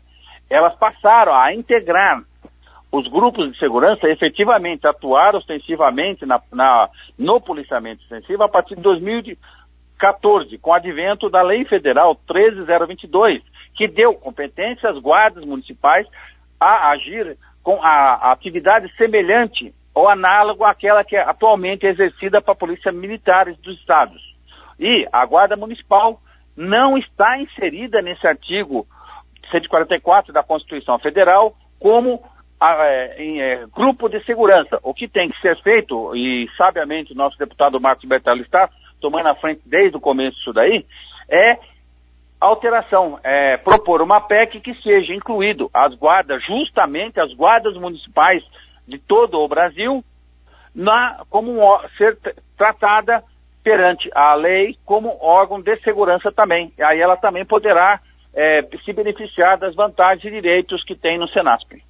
elas 0.49 0.76
passaram 0.76 1.35
a 1.35 1.53
integrar 1.53 2.23
os 2.93 3.09
grupos 3.09 3.50
de 3.50 3.59
segurança 3.59 4.09
efetivamente 4.09 4.87
atuar 4.87 5.35
ostensivamente 5.35 6.25
na, 6.25 6.41
na, 6.53 6.88
no 7.19 7.41
policiamento 7.41 8.00
extensivo 8.03 8.45
a 8.45 8.49
partir 8.49 8.76
de 8.76 8.83
2014, 8.83 10.57
com 10.59 10.71
o 10.71 10.75
advento 10.75 11.29
da 11.29 11.43
Lei 11.43 11.65
Federal 11.65 12.15
13022, 12.15 13.43
que 13.75 13.88
deu 13.88 14.15
competência 14.15 14.88
às 14.88 14.99
guardas 15.00 15.45
municipais 15.45 16.07
a 16.61 16.91
agir 16.91 17.37
com 17.66 17.82
a, 17.82 18.14
a 18.14 18.30
atividade 18.30 18.88
semelhante 18.96 19.75
ou 19.92 20.08
análogo 20.08 20.62
àquela 20.62 21.02
que 21.02 21.16
é 21.16 21.20
atualmente 21.20 21.85
exercida 21.85 22.40
para 22.40 22.54
polícia 22.54 22.92
militares 22.92 23.58
dos 23.58 23.76
estados. 23.80 24.23
E 24.78 25.04
a 25.11 25.26
Guarda 25.26 25.56
Municipal 25.56 26.23
não 26.56 26.96
está 26.96 27.37
inserida 27.40 28.00
nesse 28.00 28.25
artigo 28.25 28.87
144 29.50 30.32
da 30.32 30.44
Constituição 30.44 30.96
Federal 31.00 31.56
como 31.80 32.23
é, 32.62 33.20
em, 33.20 33.40
é, 33.40 33.66
grupo 33.66 34.08
de 34.08 34.25
segurança. 34.25 34.78
O 34.80 34.94
que 34.94 35.08
tem 35.08 35.28
que 35.28 35.40
ser 35.40 35.61
feito, 35.61 36.14
e 36.14 36.49
sabiamente 36.56 37.14
o 37.14 37.16
nosso 37.16 37.37
deputado 37.37 37.80
Marcos 37.80 38.08
Bertalli 38.08 38.42
está 38.42 38.70
tomando 39.00 39.26
a 39.26 39.35
frente 39.35 39.62
desde 39.66 39.96
o 39.96 40.00
começo 40.00 40.37
disso 40.37 40.52
daí, 40.52 40.87
é 41.28 41.58
alteração, 42.40 43.19
é, 43.23 43.57
propor 43.57 44.02
uma 44.02 44.21
PEC 44.21 44.61
que 44.61 44.75
seja 44.83 45.14
incluído 45.14 45.71
as 45.73 45.95
guardas, 45.95 46.45
justamente 46.45 47.19
as 47.19 47.33
guardas 47.33 47.76
municipais 47.76 48.45
de 48.87 48.99
todo 48.99 49.40
o 49.40 49.49
Brasil, 49.49 50.05
na, 50.75 51.25
como 51.31 51.52
um, 51.52 51.78
ser 51.97 52.19
tratada 52.57 53.25
perante 53.64 54.11
a 54.14 54.35
lei 54.35 54.76
como 54.85 55.16
órgão 55.21 55.61
de 55.61 55.76
segurança 55.81 56.31
também. 56.31 56.73
Aí 56.78 57.00
ela 57.00 57.16
também 57.16 57.45
poderá 57.45 58.00
é, 58.33 58.62
se 58.85 58.93
beneficiar 58.93 59.59
das 59.59 59.75
vantagens 59.75 60.25
e 60.25 60.31
direitos 60.31 60.85
que 60.85 60.95
tem 60.95 61.19
no 61.19 61.28
Senasp. 61.28 61.83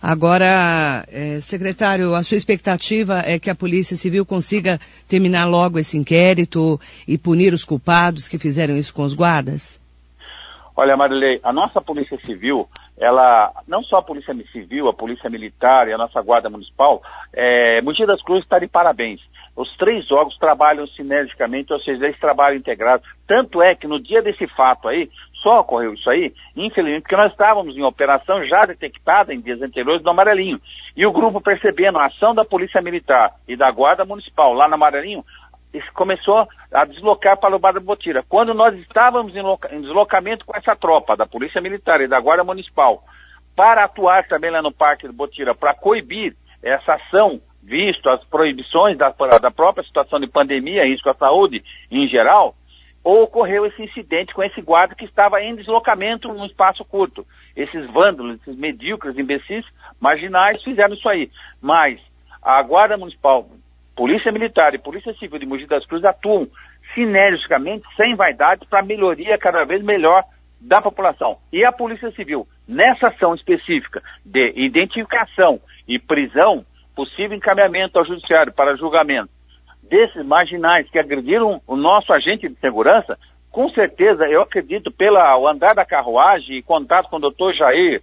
Agora, 0.00 1.04
é, 1.08 1.40
secretário, 1.40 2.14
a 2.14 2.22
sua 2.22 2.36
expectativa 2.36 3.22
é 3.24 3.38
que 3.38 3.50
a 3.50 3.54
Polícia 3.54 3.96
Civil 3.96 4.26
consiga 4.26 4.78
terminar 5.08 5.46
logo 5.46 5.78
esse 5.78 5.96
inquérito 5.96 6.80
e 7.08 7.16
punir 7.16 7.52
os 7.52 7.64
culpados 7.64 8.28
que 8.28 8.38
fizeram 8.38 8.76
isso 8.76 8.92
com 8.92 9.02
os 9.02 9.14
guardas? 9.14 9.80
Olha, 10.76 10.96
Marilei, 10.96 11.40
a 11.42 11.52
nossa 11.52 11.80
Polícia 11.80 12.18
Civil, 12.24 12.68
ela, 12.98 13.50
não 13.66 13.82
só 13.82 13.96
a 13.96 14.02
Polícia 14.02 14.34
Civil, 14.52 14.88
a 14.88 14.92
Polícia 14.92 15.30
Militar 15.30 15.88
e 15.88 15.92
a 15.92 15.98
nossa 15.98 16.20
Guarda 16.20 16.50
Municipal, 16.50 17.02
é, 17.32 17.80
das 18.06 18.22
Cruzes 18.22 18.44
está 18.44 18.58
de 18.58 18.66
parabéns. 18.66 19.20
Os 19.56 19.74
três 19.78 20.10
órgãos 20.12 20.36
trabalham 20.36 20.86
sinergicamente, 20.88 21.72
ou 21.72 21.80
seja, 21.80 22.04
eles 22.04 22.20
trabalham 22.20 22.58
integrados. 22.58 23.08
Tanto 23.26 23.62
é 23.62 23.74
que 23.74 23.86
no 23.86 23.98
dia 23.98 24.20
desse 24.20 24.46
fato 24.48 24.86
aí, 24.86 25.10
só 25.46 25.60
ocorreu 25.60 25.94
isso 25.94 26.10
aí, 26.10 26.34
infelizmente, 26.56 27.02
porque 27.02 27.14
nós 27.14 27.30
estávamos 27.30 27.76
em 27.76 27.82
operação 27.84 28.44
já 28.44 28.66
detectada 28.66 29.32
em 29.32 29.40
dias 29.40 29.62
anteriores 29.62 30.02
do 30.02 30.10
Amarelinho. 30.10 30.60
E 30.96 31.06
o 31.06 31.12
grupo 31.12 31.40
percebendo 31.40 31.98
a 31.98 32.06
ação 32.06 32.34
da 32.34 32.44
Polícia 32.44 32.82
Militar 32.82 33.32
e 33.46 33.54
da 33.54 33.70
Guarda 33.70 34.04
Municipal 34.04 34.52
lá 34.52 34.66
no 34.66 34.74
Amarelinho, 34.74 35.24
começou 35.94 36.48
a 36.72 36.84
deslocar 36.84 37.36
para 37.36 37.54
o 37.54 37.60
Bar 37.60 37.74
da 37.74 37.80
Botira. 37.80 38.24
Quando 38.28 38.54
nós 38.54 38.74
estávamos 38.80 39.34
em, 39.36 39.80
deslocamento 39.82 40.44
com 40.44 40.56
essa 40.56 40.74
tropa 40.74 41.16
da 41.16 41.26
Polícia 41.26 41.60
Militar 41.60 42.00
e 42.00 42.08
da 42.08 42.18
Guarda 42.18 42.42
Municipal 42.42 43.04
para 43.54 43.84
atuar 43.84 44.26
também 44.26 44.50
lá 44.50 44.60
no 44.60 44.72
Parque 44.72 45.06
do 45.06 45.12
Botira, 45.12 45.54
para 45.54 45.74
coibir 45.74 46.34
essa 46.60 46.94
ação, 46.94 47.40
visto 47.62 48.08
as 48.08 48.24
proibições 48.24 48.98
da, 48.98 49.14
da 49.40 49.50
própria 49.52 49.84
situação 49.84 50.18
de 50.18 50.26
pandemia, 50.26 50.84
risco 50.84 51.08
à 51.08 51.14
saúde 51.14 51.62
em 51.88 52.08
geral, 52.08 52.56
ocorreu 53.06 53.64
esse 53.64 53.80
incidente 53.80 54.34
com 54.34 54.42
esse 54.42 54.60
guarda 54.60 54.96
que 54.96 55.04
estava 55.04 55.40
em 55.40 55.54
deslocamento 55.54 56.26
num 56.28 56.44
espaço 56.44 56.84
curto. 56.84 57.24
Esses 57.54 57.88
vândalos, 57.90 58.40
esses 58.40 58.56
medíocres, 58.56 59.16
imbecis, 59.16 59.64
marginais, 60.00 60.60
fizeram 60.62 60.94
isso 60.94 61.08
aí. 61.08 61.30
Mas 61.60 62.00
a 62.42 62.60
Guarda 62.62 62.96
Municipal, 62.96 63.48
Polícia 63.94 64.32
Militar 64.32 64.74
e 64.74 64.78
Polícia 64.78 65.14
Civil 65.14 65.38
de 65.38 65.46
Mogi 65.46 65.66
das 65.66 65.86
Cruzes 65.86 66.04
atuam 66.04 66.48
sinergicamente, 66.94 67.86
sem 67.96 68.16
vaidade, 68.16 68.66
para 68.66 68.82
melhoria 68.82 69.38
cada 69.38 69.64
vez 69.64 69.82
melhor 69.84 70.24
da 70.60 70.82
população. 70.82 71.38
E 71.52 71.64
a 71.64 71.70
Polícia 71.70 72.10
Civil, 72.10 72.46
nessa 72.66 73.08
ação 73.08 73.34
específica 73.36 74.02
de 74.24 74.52
identificação 74.56 75.60
e 75.86 75.96
prisão, 75.96 76.66
possível 76.94 77.36
encaminhamento 77.36 77.98
ao 77.98 78.04
Judiciário 78.04 78.52
para 78.52 78.76
julgamento 78.76 79.35
desses 79.88 80.24
marginais 80.24 80.88
que 80.90 80.98
agrediram 80.98 81.60
o 81.66 81.76
nosso 81.76 82.12
agente 82.12 82.48
de 82.48 82.58
segurança, 82.60 83.18
com 83.50 83.70
certeza, 83.70 84.24
eu 84.26 84.42
acredito, 84.42 84.90
pelo 84.90 85.48
andar 85.48 85.74
da 85.74 85.84
carruagem 85.84 86.56
e 86.56 86.62
contato 86.62 87.08
com 87.08 87.16
o 87.16 87.20
doutor 87.20 87.54
Jair 87.54 88.02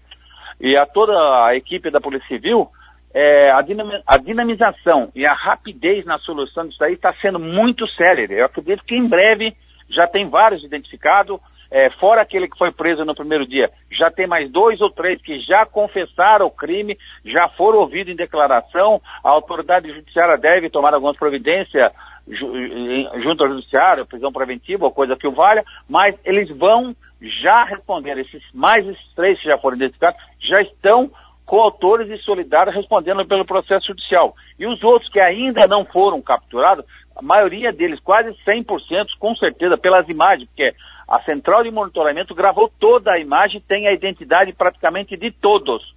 e 0.59 0.75
a 0.75 0.85
toda 0.85 1.13
a 1.45 1.55
equipe 1.55 1.91
da 1.91 2.01
Polícia 2.01 2.27
Civil, 2.27 2.67
é, 3.13 3.51
a, 3.51 3.63
a, 4.07 4.17
dinamização 4.17 5.11
e 5.13 5.25
a 5.25 5.33
rapidez 5.33 6.03
na 6.05 6.17
solução 6.17 6.67
disso 6.67 6.83
aí 6.83 6.93
está 6.93 7.13
sendo 7.21 7.37
muito 7.37 7.85
célere. 7.91 8.39
Eu 8.39 8.45
acredito 8.45 8.83
que 8.83 8.95
em 8.95 9.07
breve 9.07 9.55
já 9.89 10.07
tem 10.07 10.27
vários 10.27 10.63
identificados, 10.63 11.39
é, 11.74 11.89
fora 11.89 12.22
aquele 12.22 12.48
que 12.48 12.56
foi 12.56 12.72
preso 12.72 13.03
no 13.03 13.15
primeiro 13.15 13.48
dia, 13.48 13.72
já 13.89 14.12
tem 14.12 14.27
mais 14.27 14.48
dois 14.51 14.80
ou 14.80 14.92
três 14.92 15.20
que 15.20 15.39
já 15.39 15.65
confessaram 15.65 16.46
o 16.46 16.51
crime, 16.51 16.96
já 17.25 17.50
foram 17.50 17.80
ouvidos 17.80 18.13
em 18.13 18.15
declaração, 18.15 19.01
a 19.24 19.30
autoridade 19.30 19.92
judiciária 19.92 20.38
deve 20.38 20.70
tomar 20.70 20.94
algumas 20.94 21.18
providências 21.18 21.92
junto 22.27 23.44
ao 23.44 23.50
judiciário, 23.50 24.06
prisão 24.06 24.32
preventiva 24.32 24.86
ou 24.86 24.92
coisa 24.92 25.15
que 25.15 25.27
o 25.27 25.32
valha, 25.32 25.65
mas 25.89 26.15
eles 26.24 26.48
vão 26.56 26.96
já 27.20 27.63
responder, 27.63 28.20
esses 28.20 28.44
mais 28.53 28.88
esses 28.88 29.13
três 29.15 29.39
que 29.39 29.46
já 29.50 29.58
foram 29.58 29.77
identificados, 29.77 30.22
já 30.39 30.62
estão 30.62 31.12
coautores 31.46 32.10
e 32.10 32.24
solidários 32.24 32.75
respondendo 32.75 33.25
pelo 33.25 33.46
processo 33.46 33.88
judicial. 33.88 34.36
E 34.58 34.65
os 34.65 34.82
outros 34.84 35.12
que 35.12 35.20
ainda 35.20 35.68
não 35.68 35.86
foram 35.86 36.22
capturados, 36.22 36.86
a 37.15 37.22
maioria 37.22 37.72
deles, 37.72 38.00
quase 38.00 38.29
100%, 38.46 39.17
com 39.20 39.36
certeza, 39.36 39.77
pelas 39.77 40.08
imagens, 40.10 40.48
porque 40.48 40.74
a 41.08 41.22
central 41.22 41.63
de 41.63 41.72
monitoramento 41.72 42.34
gravou 42.34 42.72
toda 42.79 43.12
a 43.12 43.20
imagem, 43.20 43.62
tem 43.62 43.88
a 43.88 43.93
identidade 43.93 44.53
praticamente 44.53 45.15
de 45.15 45.32
todos. 45.32 45.93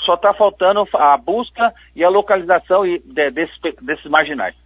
Só 0.00 0.14
está 0.14 0.34
faltando 0.34 0.86
a 0.94 1.16
busca 1.16 1.72
e 1.94 2.02
a 2.02 2.08
localização 2.08 2.82
desses, 3.04 3.56
desses 3.80 4.06
marginais. 4.06 4.56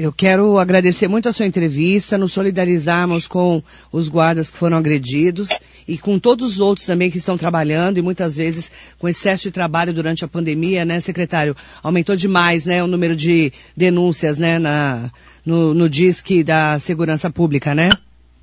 Eu 0.00 0.12
quero 0.12 0.60
agradecer 0.60 1.08
muito 1.08 1.28
a 1.28 1.32
sua 1.32 1.44
entrevista, 1.44 2.16
nos 2.16 2.32
solidarizarmos 2.32 3.26
com 3.26 3.60
os 3.90 4.08
guardas 4.08 4.48
que 4.48 4.56
foram 4.56 4.76
agredidos 4.76 5.48
e 5.88 5.98
com 5.98 6.20
todos 6.20 6.52
os 6.52 6.60
outros 6.60 6.86
também 6.86 7.10
que 7.10 7.18
estão 7.18 7.36
trabalhando 7.36 7.98
e 7.98 8.02
muitas 8.02 8.36
vezes 8.36 8.70
com 8.96 9.08
excesso 9.08 9.48
de 9.48 9.50
trabalho 9.50 9.92
durante 9.92 10.24
a 10.24 10.28
pandemia, 10.28 10.84
né, 10.84 11.00
secretário? 11.00 11.56
Aumentou 11.82 12.14
demais, 12.14 12.64
né, 12.64 12.80
o 12.80 12.86
número 12.86 13.16
de 13.16 13.52
denúncias, 13.76 14.38
né, 14.38 14.56
na, 14.60 15.10
no, 15.44 15.74
no 15.74 15.88
DISC 15.88 16.44
da 16.44 16.78
Segurança 16.78 17.28
Pública, 17.28 17.74
né? 17.74 17.90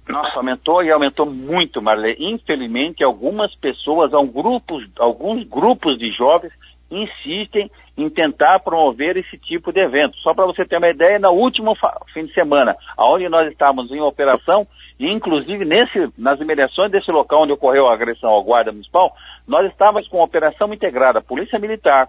Nossa, 0.09 0.35
aumentou 0.35 0.83
e 0.83 0.91
aumentou 0.91 1.25
muito, 1.25 1.81
Marley. 1.81 2.17
Infelizmente, 2.19 3.01
algumas 3.01 3.55
pessoas, 3.55 4.11
grupos, 4.29 4.85
alguns 4.99 5.47
grupos 5.47 5.97
de 5.97 6.11
jovens 6.11 6.51
insistem 6.91 7.71
em 7.97 8.09
tentar 8.09 8.59
promover 8.59 9.15
esse 9.17 9.37
tipo 9.37 9.71
de 9.71 9.79
evento. 9.79 10.17
Só 10.17 10.33
para 10.33 10.45
você 10.45 10.65
ter 10.65 10.77
uma 10.77 10.89
ideia, 10.89 11.17
no 11.17 11.31
último 11.31 11.75
fim 12.13 12.25
de 12.25 12.33
semana, 12.33 12.75
onde 12.97 13.29
nós 13.29 13.49
estávamos 13.49 13.91
em 13.91 14.01
operação, 14.01 14.67
e 14.99 15.09
inclusive 15.09 15.63
nesse, 15.63 16.11
nas 16.17 16.39
imediações 16.39 16.91
desse 16.91 17.11
local 17.11 17.43
onde 17.43 17.53
ocorreu 17.53 17.87
a 17.87 17.93
agressão 17.93 18.29
ao 18.29 18.43
guarda 18.43 18.71
municipal, 18.71 19.15
nós 19.47 19.69
estávamos 19.71 20.07
com 20.07 20.21
operação 20.21 20.73
integrada, 20.73 21.21
Polícia 21.21 21.57
Militar, 21.57 22.07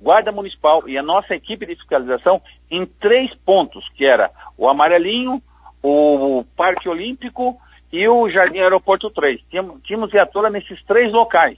Guarda 0.00 0.32
Municipal 0.32 0.88
e 0.88 0.98
a 0.98 1.02
nossa 1.02 1.34
equipe 1.34 1.64
de 1.64 1.76
fiscalização 1.76 2.42
em 2.68 2.84
três 2.84 3.32
pontos, 3.46 3.88
que 3.90 4.04
era 4.04 4.30
o 4.58 4.68
Amarelinho, 4.68 5.40
o 5.80 6.44
Parque 6.56 6.88
Olímpico 6.88 7.56
e 7.92 8.08
o 8.08 8.28
Jardim 8.28 8.58
Aeroporto 8.58 9.10
3. 9.10 9.40
Tínhamos, 9.48 9.80
tínhamos 9.82 10.10
viatura 10.10 10.50
nesses 10.50 10.82
três 10.84 11.12
locais 11.12 11.56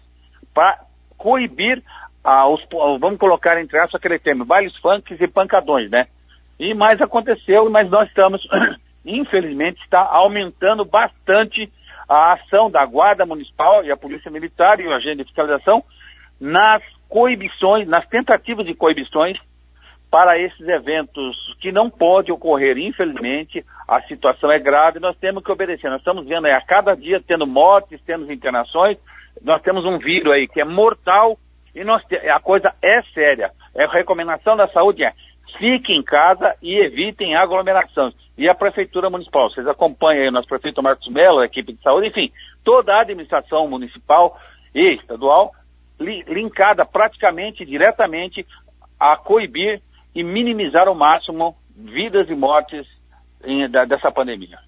para 0.52 0.78
coibir 1.16 1.82
ah, 2.24 2.48
os, 2.48 2.66
vamos 2.98 3.18
colocar 3.18 3.60
entre 3.60 3.78
aspas 3.78 3.96
aquele 3.96 4.18
termo, 4.18 4.46
bailes 4.46 4.74
funks 4.78 5.20
e 5.20 5.28
pancadões, 5.28 5.90
né? 5.90 6.06
E 6.58 6.72
mais 6.72 7.00
aconteceu, 7.02 7.68
mas 7.68 7.90
nós 7.90 8.08
estamos, 8.08 8.48
infelizmente, 9.04 9.82
está 9.82 10.00
aumentando 10.00 10.84
bastante 10.86 11.70
a 12.08 12.32
ação 12.32 12.70
da 12.70 12.84
Guarda 12.86 13.26
Municipal 13.26 13.84
e 13.84 13.90
a 13.90 13.96
Polícia 13.96 14.30
Militar 14.30 14.80
e 14.80 14.86
o 14.86 14.92
agente 14.92 15.18
de 15.18 15.24
fiscalização 15.24 15.84
nas 16.40 16.82
coibições, 17.08 17.86
nas 17.86 18.06
tentativas 18.08 18.64
de 18.64 18.74
coibições 18.74 19.38
para 20.10 20.38
esses 20.38 20.66
eventos 20.68 21.56
que 21.60 21.72
não 21.72 21.90
pode 21.90 22.30
ocorrer, 22.30 22.78
infelizmente, 22.78 23.64
a 23.86 24.00
situação 24.02 24.50
é 24.50 24.58
grave, 24.58 25.00
nós 25.00 25.16
temos 25.16 25.42
que 25.42 25.50
obedecer. 25.50 25.90
Nós 25.90 25.98
estamos 25.98 26.24
vendo 26.24 26.46
aí 26.46 26.52
a 26.52 26.60
cada 26.60 26.94
dia 26.94 27.20
tendo 27.20 27.46
mortes, 27.46 28.00
tendo 28.06 28.32
internações, 28.32 28.96
nós 29.42 29.60
temos 29.62 29.84
um 29.84 29.98
vírus 29.98 30.32
aí 30.32 30.46
que 30.46 30.60
é 30.60 30.64
mortal 30.64 31.36
e 31.74 31.84
nós 31.84 32.02
a 32.32 32.40
coisa 32.40 32.72
é 32.80 33.02
séria. 33.14 33.50
É, 33.74 33.84
a 33.84 33.90
recomendação 33.90 34.56
da 34.56 34.68
saúde 34.68 35.04
é 35.04 35.12
fiquem 35.58 35.98
em 35.98 36.02
casa 36.02 36.56
e 36.62 36.76
evitem 36.76 37.36
aglomerações. 37.36 38.14
E 38.36 38.48
a 38.48 38.54
Prefeitura 38.54 39.08
Municipal, 39.08 39.50
vocês 39.50 39.66
acompanham 39.66 40.22
aí 40.22 40.28
o 40.28 40.32
nosso 40.32 40.48
prefeito 40.48 40.82
Marcos 40.82 41.08
Mello, 41.08 41.38
a 41.38 41.46
equipe 41.46 41.72
de 41.72 41.82
saúde, 41.82 42.08
enfim, 42.08 42.32
toda 42.64 42.94
a 42.94 43.00
administração 43.02 43.68
municipal 43.68 44.38
e 44.74 44.94
estadual 44.94 45.52
li, 45.98 46.22
linkada 46.26 46.84
praticamente 46.84 47.64
diretamente 47.64 48.46
a 48.98 49.16
coibir 49.16 49.80
e 50.14 50.22
minimizar 50.22 50.88
ao 50.88 50.94
máximo 50.94 51.56
vidas 51.76 52.28
e 52.28 52.34
mortes 52.34 52.86
em, 53.44 53.68
da, 53.68 53.84
dessa 53.84 54.10
pandemia. 54.10 54.58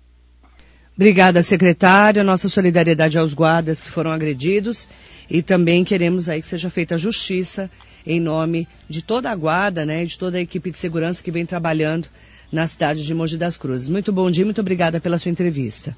Obrigada, 0.97 1.43
secretária. 1.43 2.25
Nossa 2.25 2.49
solidariedade 2.49 3.19
aos 3.19 3.35
guardas 3.35 3.81
que 3.81 3.91
foram 3.91 4.11
agredidos 4.11 4.89
e 5.31 5.43
também 5.43 5.85
queremos 5.85 6.27
aí 6.27 6.41
que 6.41 6.49
seja 6.49 6.71
feita 6.71 6.97
justiça 6.97 7.71
em 8.07 8.19
nome 8.19 8.67
de 8.89 9.03
toda 9.03 9.31
a 9.31 9.35
guarda, 9.35 9.85
né, 9.85 10.05
de 10.07 10.19
toda 10.19 10.39
a 10.39 10.41
equipe 10.41 10.71
de 10.71 10.79
segurança 10.79 11.23
que 11.23 11.31
vem 11.31 11.45
trabalhando 11.45 12.09
na 12.51 12.67
cidade 12.67 13.05
de 13.05 13.13
Mogi 13.13 13.37
das 13.37 13.59
Cruzes. 13.59 13.91
Muito 13.91 14.11
bom 14.11 14.31
dia, 14.31 14.45
muito 14.45 14.61
obrigada 14.61 14.99
pela 14.99 15.19
sua 15.19 15.31
entrevista. 15.31 15.95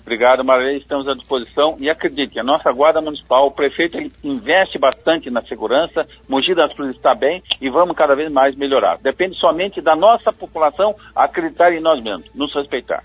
Obrigado, 0.00 0.42
Maria. 0.42 0.78
Estamos 0.78 1.06
à 1.06 1.12
disposição. 1.12 1.76
E 1.78 1.90
acredite, 1.90 2.38
a 2.38 2.42
nossa 2.42 2.72
Guarda 2.72 3.02
Municipal, 3.02 3.46
o 3.46 3.50
prefeito 3.50 3.98
ele 3.98 4.10
investe 4.24 4.78
bastante 4.78 5.28
na 5.28 5.42
segurança, 5.42 6.08
Mogi 6.26 6.54
das 6.54 6.72
Cruzes 6.72 6.96
está 6.96 7.14
bem 7.14 7.42
e 7.60 7.68
vamos 7.68 7.94
cada 7.94 8.16
vez 8.16 8.32
mais 8.32 8.56
melhorar. 8.56 8.96
Depende 9.02 9.36
somente 9.36 9.82
da 9.82 9.94
nossa 9.94 10.32
população 10.32 10.94
acreditar 11.14 11.74
em 11.74 11.80
nós 11.80 12.02
mesmos, 12.02 12.30
nos 12.34 12.54
respeitar. 12.54 13.04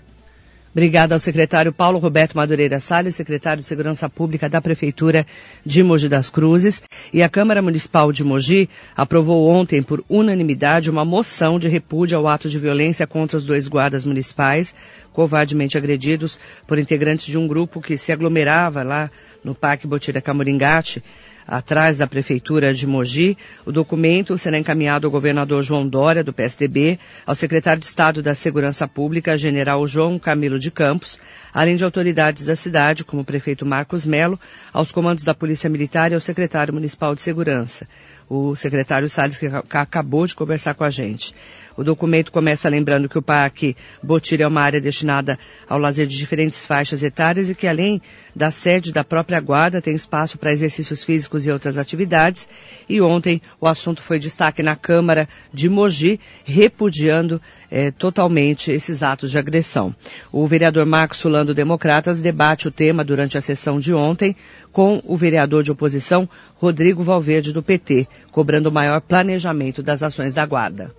Obrigada 0.74 1.14
ao 1.14 1.20
secretário 1.20 1.72
Paulo 1.72 2.00
Roberto 2.00 2.34
Madureira 2.34 2.80
Salles, 2.80 3.14
secretário 3.14 3.60
de 3.60 3.66
Segurança 3.66 4.10
Pública 4.10 4.48
da 4.48 4.60
Prefeitura 4.60 5.24
de 5.64 5.84
Mogi 5.84 6.08
das 6.08 6.28
Cruzes. 6.28 6.82
E 7.12 7.22
a 7.22 7.28
Câmara 7.28 7.62
Municipal 7.62 8.10
de 8.10 8.24
Mogi 8.24 8.68
aprovou 8.96 9.48
ontem, 9.48 9.84
por 9.84 10.04
unanimidade, 10.08 10.90
uma 10.90 11.04
moção 11.04 11.60
de 11.60 11.68
repúdio 11.68 12.18
ao 12.18 12.26
ato 12.26 12.48
de 12.48 12.58
violência 12.58 13.06
contra 13.06 13.38
os 13.38 13.46
dois 13.46 13.68
guardas 13.68 14.04
municipais, 14.04 14.74
covardemente 15.12 15.78
agredidos 15.78 16.40
por 16.66 16.76
integrantes 16.76 17.26
de 17.26 17.38
um 17.38 17.46
grupo 17.46 17.80
que 17.80 17.96
se 17.96 18.10
aglomerava 18.10 18.82
lá 18.82 19.12
no 19.44 19.54
Parque 19.54 19.86
Botira 19.86 20.20
Camoringate 20.20 21.00
atrás 21.46 21.98
da 21.98 22.06
Prefeitura 22.06 22.72
de 22.72 22.86
Mogi. 22.86 23.36
O 23.64 23.72
documento 23.72 24.36
será 24.38 24.58
encaminhado 24.58 25.06
ao 25.06 25.10
governador 25.10 25.62
João 25.62 25.88
Dória, 25.88 26.24
do 26.24 26.32
PSDB, 26.32 26.98
ao 27.26 27.34
secretário 27.34 27.80
de 27.80 27.86
Estado 27.86 28.22
da 28.22 28.34
Segurança 28.34 28.88
Pública, 28.88 29.36
general 29.36 29.86
João 29.86 30.18
Camilo 30.18 30.58
de 30.58 30.70
Campos, 30.70 31.18
além 31.52 31.76
de 31.76 31.84
autoridades 31.84 32.46
da 32.46 32.56
cidade, 32.56 33.04
como 33.04 33.22
o 33.22 33.24
prefeito 33.24 33.66
Marcos 33.66 34.06
Melo, 34.06 34.38
aos 34.72 34.90
comandos 34.90 35.24
da 35.24 35.34
Polícia 35.34 35.70
Militar 35.70 36.10
e 36.10 36.14
ao 36.14 36.20
secretário 36.20 36.74
municipal 36.74 37.14
de 37.14 37.22
Segurança 37.22 37.86
o 38.28 38.56
secretário 38.56 39.08
Salles, 39.08 39.38
que 39.38 39.46
acabou 39.70 40.26
de 40.26 40.34
conversar 40.34 40.74
com 40.74 40.84
a 40.84 40.90
gente. 40.90 41.34
O 41.76 41.82
documento 41.82 42.30
começa 42.30 42.68
lembrando 42.68 43.08
que 43.08 43.18
o 43.18 43.22
Parque 43.22 43.76
Botilha 44.02 44.44
é 44.44 44.46
uma 44.46 44.60
área 44.60 44.80
destinada 44.80 45.38
ao 45.68 45.78
lazer 45.78 46.06
de 46.06 46.16
diferentes 46.16 46.64
faixas 46.64 47.02
etárias 47.02 47.50
e 47.50 47.54
que, 47.54 47.66
além 47.66 48.00
da 48.34 48.50
sede 48.50 48.92
da 48.92 49.02
própria 49.02 49.40
guarda, 49.40 49.82
tem 49.82 49.94
espaço 49.94 50.38
para 50.38 50.52
exercícios 50.52 51.02
físicos 51.02 51.46
e 51.46 51.50
outras 51.50 51.76
atividades. 51.76 52.48
E 52.88 53.00
ontem 53.00 53.42
o 53.60 53.66
assunto 53.66 54.02
foi 54.02 54.20
destaque 54.20 54.62
na 54.62 54.76
Câmara 54.76 55.28
de 55.52 55.68
Mogi, 55.68 56.20
repudiando 56.44 57.42
é, 57.74 57.90
totalmente 57.90 58.70
esses 58.70 59.02
atos 59.02 59.32
de 59.32 59.36
agressão. 59.36 59.92
O 60.30 60.46
vereador 60.46 60.86
Marcos 60.86 61.18
Sulando 61.18 61.52
Democratas 61.52 62.20
debate 62.20 62.68
o 62.68 62.70
tema 62.70 63.04
durante 63.04 63.36
a 63.36 63.40
sessão 63.40 63.80
de 63.80 63.92
ontem 63.92 64.36
com 64.72 65.02
o 65.04 65.16
vereador 65.16 65.64
de 65.64 65.72
oposição 65.72 66.28
Rodrigo 66.56 67.02
Valverde 67.02 67.52
do 67.52 67.64
PT, 67.64 68.06
cobrando 68.30 68.70
maior 68.70 69.00
planejamento 69.00 69.82
das 69.82 70.04
ações 70.04 70.34
da 70.34 70.46
Guarda. 70.46 70.94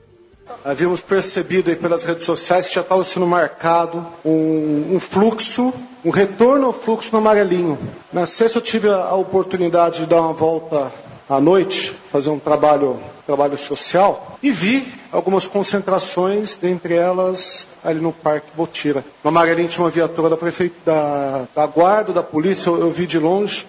Havíamos 0.66 1.00
percebido 1.00 1.70
aí 1.70 1.78
pelas 1.78 2.04
redes 2.04 2.26
sociais 2.26 2.68
que 2.68 2.76
já 2.76 2.82
estava 2.82 3.06
sendo 3.06 3.26
marcado 3.26 4.06
um, 4.26 4.96
um 4.96 5.00
fluxo, 5.00 5.74
um 6.04 6.10
retorno 6.10 6.66
ao 6.66 6.74
fluxo 6.74 7.10
no 7.14 7.20
amarelinho. 7.20 7.80
Na 8.12 8.26
sexta 8.26 8.58
eu 8.58 8.62
tive 8.62 8.90
a 8.90 9.16
oportunidade 9.16 10.00
de 10.00 10.08
dar 10.08 10.22
uma 10.22 10.34
volta 10.34 10.92
à 11.30 11.40
noite, 11.40 11.96
fazer 12.12 12.30
um 12.32 12.38
trabalho 12.38 13.00
trabalho 13.26 13.58
social, 13.58 14.38
e 14.42 14.52
vi 14.52 14.86
algumas 15.12 15.48
concentrações, 15.48 16.56
dentre 16.56 16.94
elas 16.94 17.68
ali 17.84 18.00
no 18.00 18.12
Parque 18.12 18.48
Botira. 18.56 19.04
No 19.24 19.30
Amarelinho 19.30 19.70
tinha 19.70 19.84
uma 19.84 19.90
viatura 19.90 20.30
da 20.30 20.38
prefeita, 20.38 20.76
da, 20.86 21.46
da 21.56 21.68
guarda, 21.68 22.12
da 22.12 22.24
polícia, 22.24 22.70
eu, 22.70 22.80
eu 22.80 22.92
vi 22.92 23.06
de 23.06 23.20
longe, 23.20 23.66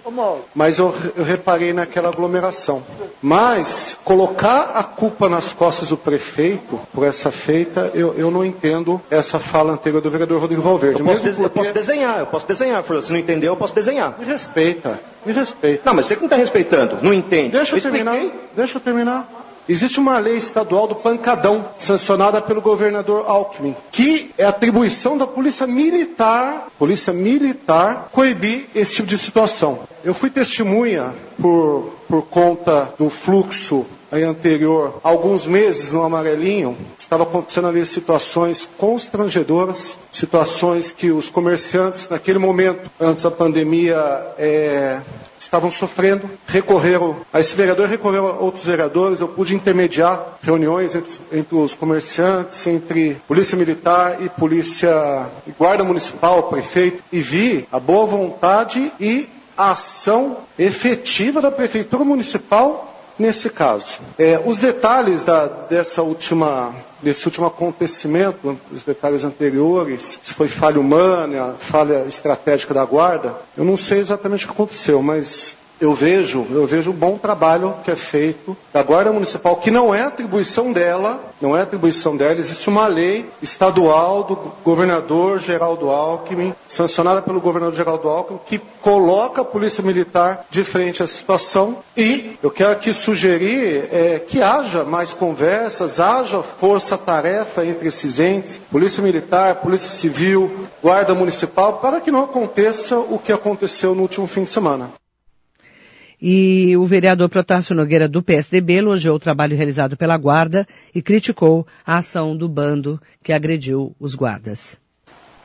mas 0.55 0.79
eu, 0.79 0.95
eu, 1.17 1.25
reparei 1.25 1.73
naquela 1.73 2.09
aglomeração. 2.09 2.83
Mas 3.23 3.97
colocar 4.05 4.73
a 4.75 4.83
culpa 4.83 5.29
nas 5.29 5.53
costas 5.53 5.89
do 5.89 5.97
prefeito 5.97 6.81
por 6.93 7.05
essa 7.05 7.31
feita, 7.31 7.91
eu, 7.95 8.15
eu 8.17 8.31
não 8.31 8.45
entendo 8.45 9.01
essa 9.11 9.39
fala 9.39 9.73
anterior 9.73 10.01
do 10.01 10.11
vereador 10.11 10.41
Rodrigo 10.41 10.63
Valverde. 10.63 11.01
Eu 11.01 11.07
posso, 11.07 11.21
porque... 11.23 11.43
eu 11.43 11.51
posso 11.51 11.73
desenhar, 11.73 12.19
eu 12.19 12.27
posso 12.27 12.49
desenhar, 12.49 12.85
se 13.03 13.13
não 13.13 13.19
entendeu, 13.19 13.53
eu 13.53 13.57
posso 13.57 13.75
desenhar. 13.75 14.17
Me 14.19 14.25
respeita, 14.25 14.99
me 15.25 15.33
respeita. 15.33 15.83
Não, 15.85 15.95
mas 15.95 16.07
você 16.07 16.15
que 16.15 16.23
não 16.23 16.27
está 16.27 16.37
respeitando, 16.37 16.99
não 17.03 17.13
entende. 17.13 17.51
Deixa 17.51 17.75
eu, 17.75 17.79
eu 17.79 17.83
terminar, 17.83 18.19
deixa 18.55 18.77
eu 18.79 18.81
terminar. 18.81 19.46
Existe 19.69 19.99
uma 19.99 20.19
lei 20.19 20.37
estadual 20.37 20.87
do 20.87 20.95
pancadão, 20.95 21.65
sancionada 21.77 22.41
pelo 22.41 22.61
governador 22.61 23.25
Alckmin, 23.27 23.75
que 23.91 24.31
é 24.39 24.45
atribuição 24.45 25.19
da 25.19 25.27
polícia 25.27 25.67
militar, 25.67 26.69
polícia 26.79 27.13
militar, 27.13 28.09
coibir 28.13 28.69
esse 28.75 28.95
tipo 28.95 29.09
de 29.09 29.19
situação. 29.19 29.81
Eu 30.05 30.15
fui 30.15 30.31
testemunha 30.31 31.13
por, 31.41 31.93
por 32.09 32.23
conta 32.23 32.95
do 32.97 33.11
fluxo 33.11 33.85
aí 34.11 34.23
anterior, 34.23 35.01
alguns 35.03 35.47
meses 35.47 35.91
no 35.91 36.03
Amarelinho, 36.03 36.77
estava 36.97 37.25
acontecendo 37.25 37.69
ali 37.69 37.85
situações 37.85 38.69
constrangedoras, 38.79 39.99
situações 40.13 40.93
que 40.93 41.11
os 41.11 41.29
comerciantes, 41.29 42.09
naquele 42.09 42.39
momento, 42.39 42.89
antes 43.01 43.25
da 43.25 43.31
pandemia, 43.31 43.97
é, 44.39 45.01
estavam 45.39 45.71
sofrendo, 45.71 46.29
recorreram 46.47 47.17
a 47.33 47.41
esse 47.41 47.55
vereador, 47.55 47.89
recorreu 47.89 48.29
a 48.29 48.33
outros 48.33 48.65
vereadores, 48.65 49.21
eu 49.21 49.29
pude 49.29 49.55
intermediar 49.55 50.39
reuniões 50.43 50.95
entre, 50.95 51.13
entre 51.33 51.57
os 51.57 51.75
comerciantes, 51.75 52.67
entre 52.67 53.17
polícia 53.27 53.57
militar 53.57 54.23
e 54.23 54.29
polícia 54.29 55.29
e 55.47 55.51
guarda 55.53 55.85
municipal, 55.85 56.45
prefeito, 56.45 57.03
e 57.13 57.21
vi 57.21 57.67
a 57.71 57.79
boa 57.79 58.07
vontade 58.07 58.93
e 59.01 59.29
a 59.57 59.71
ação 59.71 60.39
efetiva 60.59 61.41
da 61.41 61.51
prefeitura 61.51 62.05
municipal 62.05 62.96
nesse 63.19 63.49
caso. 63.51 63.99
É, 64.19 64.41
os 64.45 64.61
detalhes 64.61 65.23
da, 65.23 65.47
dessa 65.47 66.03
última, 66.03 66.75
desse 67.03 67.25
último 67.27 67.47
acontecimento, 67.47 68.59
os 68.71 68.83
detalhes 68.83 69.25
anteriores, 69.25 70.19
se 70.23 70.35
foi 70.35 70.49
falha 70.49 70.81
humana, 70.81 71.55
falha 71.59 72.05
estratégica 72.07 72.75
da 72.75 72.85
guarda, 72.85 73.35
eu 73.57 73.65
não 73.65 73.77
sei 73.77 73.99
exatamente 73.99 74.45
o 74.45 74.49
que 74.49 74.55
aconteceu, 74.55 75.03
mas 75.03 75.57
eu 75.81 75.93
vejo, 75.93 76.47
eu 76.51 76.67
vejo 76.67 76.91
o 76.91 76.95
bom 76.95 77.19
trabalho 77.19 77.75
que 77.85 77.91
é 77.91 77.97
feito 77.97 78.57
da 78.73 78.83
Guarda 78.83 79.13
Municipal, 79.13 79.57
que 79.57 79.71
não 79.71 79.95
é 79.95 80.03
atribuição 80.03 80.73
dela, 80.73 81.21
não 81.41 81.57
é 81.57 81.63
atribuição 81.63 82.17
dela, 82.17 82.39
existe 82.39 82.69
uma 82.69 82.87
lei 82.87 83.29
estadual 83.43 84.25
do 84.25 84.37
governador 84.65 85.39
Geraldo 85.39 85.91
Alckmin, 85.91 86.55
sancionada 86.67 87.21
pelo 87.21 87.41
governador 87.41 87.77
Geraldo 87.77 88.09
Alckmin, 88.09 88.41
que 88.47 88.59
coloca 88.81 89.43
a 89.43 89.45
Polícia 89.45 89.83
Militar 89.83 90.47
de 90.51 90.65
frente 90.65 91.03
à 91.03 91.07
situação 91.07 91.79
e 91.97 92.39
eu 92.43 92.51
quero 92.51 92.73
aqui 92.73 92.95
sugerir 92.95 93.89
é, 93.93 94.19
que 94.27 94.43
haja 94.43 94.85
mais 94.85 95.13
conversas, 95.13 96.01
haja 96.01 96.43
força-tarefa 96.43 97.65
entre 97.65 97.89
esses 97.89 98.19
entes, 98.19 98.61
Polícia 98.71 99.03
Militar, 99.03 99.57
Polícia 99.57 99.91
Civil, 99.91 100.51
Guarda 100.83 101.15
Municipal, 101.15 101.75
para 101.75 102.01
que 102.01 102.11
não 102.11 102.25
aconteça 102.25 102.99
o 102.99 103.19
que 103.19 103.33
aconteceu 103.33 103.95
no 103.95 104.03
último 104.03 104.27
fim 104.27 104.45
de 104.45 104.53
semana. 104.53 104.91
E 106.21 106.77
o 106.77 106.87
vereador 106.87 107.29
Protásio 107.29 107.75
Nogueira 107.75 108.09
do 108.09 108.23
PSDB 108.23 108.75
elogiou 108.75 109.17
o 109.17 109.21
trabalho 109.21 109.57
realizado 109.57 109.97
pela 109.97 110.17
guarda 110.17 110.67
e 110.95 111.03
criticou 111.03 111.67
a 111.87 111.99
ação 111.99 112.37
do 112.37 112.49
bando 112.49 113.01
que 113.23 113.33
agrediu 113.33 113.95
os 114.01 114.15
guardas. 114.15 114.79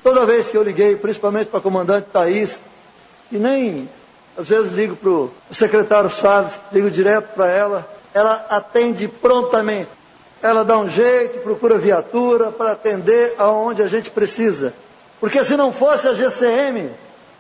Toda 0.02 0.26
vez 0.26 0.50
que 0.50 0.58
eu 0.58 0.64
liguei, 0.64 0.96
principalmente 0.96 1.48
para 1.48 1.60
a 1.60 1.62
comandante 1.62 2.08
Thaís, 2.12 2.60
e 3.32 3.38
nem 3.38 3.88
às 4.38 4.50
vezes 4.50 4.72
ligo 4.72 4.96
para 4.96 5.10
o 5.10 5.32
secretário 5.52 6.10
Salles, 6.10 6.60
ligo 6.72 6.90
direto 6.90 7.34
para 7.36 7.48
ela, 7.48 7.88
ela 8.14 8.46
atende 8.50 9.08
prontamente. 9.08 9.90
Ela 10.42 10.64
dá 10.64 10.80
um 10.80 10.90
jeito, 10.90 11.40
procura 11.40 11.78
viatura 11.78 12.52
para 12.52 12.72
atender 12.72 13.36
aonde 13.38 13.84
a 13.84 13.88
gente 13.88 14.10
precisa. 14.10 14.74
Porque 15.20 15.44
se 15.44 15.56
não 15.56 15.72
fosse 15.72 16.08
a 16.08 16.14
GCM, 16.14 16.90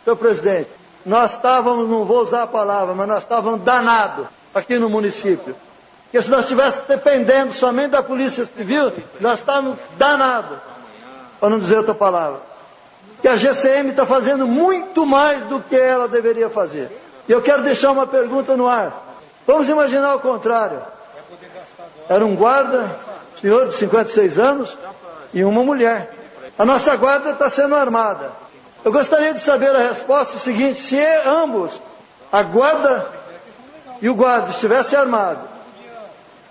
senhor 0.03 0.15
presidente, 0.17 0.69
nós 1.05 1.33
estávamos, 1.33 1.89
não 1.89 2.05
vou 2.05 2.21
usar 2.21 2.43
a 2.43 2.47
palavra, 2.47 2.93
mas 2.93 3.07
nós 3.07 3.23
estávamos 3.23 3.61
danados 3.61 4.27
aqui 4.53 4.77
no 4.77 4.89
município. 4.89 5.55
Porque 6.03 6.21
se 6.21 6.29
nós 6.29 6.41
estivéssemos 6.41 6.87
dependendo 6.87 7.53
somente 7.53 7.91
da 7.91 8.03
Polícia 8.03 8.45
Civil, 8.45 8.91
nós 9.19 9.39
estávamos 9.39 9.77
danados, 9.97 10.57
para 11.39 11.49
não 11.49 11.57
dizer 11.57 11.77
outra 11.77 11.95
palavra. 11.95 12.41
Que 13.21 13.27
a 13.27 13.37
GCM 13.37 13.91
está 13.91 14.05
fazendo 14.05 14.45
muito 14.45 15.05
mais 15.05 15.43
do 15.43 15.59
que 15.61 15.75
ela 15.75 16.07
deveria 16.07 16.49
fazer. 16.49 16.89
E 17.29 17.31
eu 17.31 17.41
quero 17.41 17.63
deixar 17.63 17.91
uma 17.91 18.05
pergunta 18.05 18.57
no 18.57 18.67
ar. 18.67 19.15
Vamos 19.47 19.69
imaginar 19.69 20.15
o 20.15 20.19
contrário. 20.19 20.81
Era 22.09 22.25
um 22.25 22.35
guarda, 22.35 22.93
senhor 23.39 23.67
de 23.67 23.75
56 23.75 24.37
anos, 24.37 24.77
e 25.33 25.43
uma 25.43 25.63
mulher. 25.63 26.13
A 26.59 26.65
nossa 26.65 26.95
guarda 26.95 27.31
está 27.31 27.49
sendo 27.49 27.75
armada. 27.75 28.31
Eu 28.83 28.91
gostaria 28.91 29.33
de 29.33 29.39
saber 29.39 29.75
a 29.75 29.89
resposta 29.89 30.37
seguinte: 30.39 30.79
se 30.79 30.99
ambos, 31.25 31.81
a 32.31 32.41
guarda 32.41 33.07
e 34.01 34.09
o 34.09 34.15
guarda, 34.15 34.49
estivessem 34.49 34.97
armados 34.97 35.43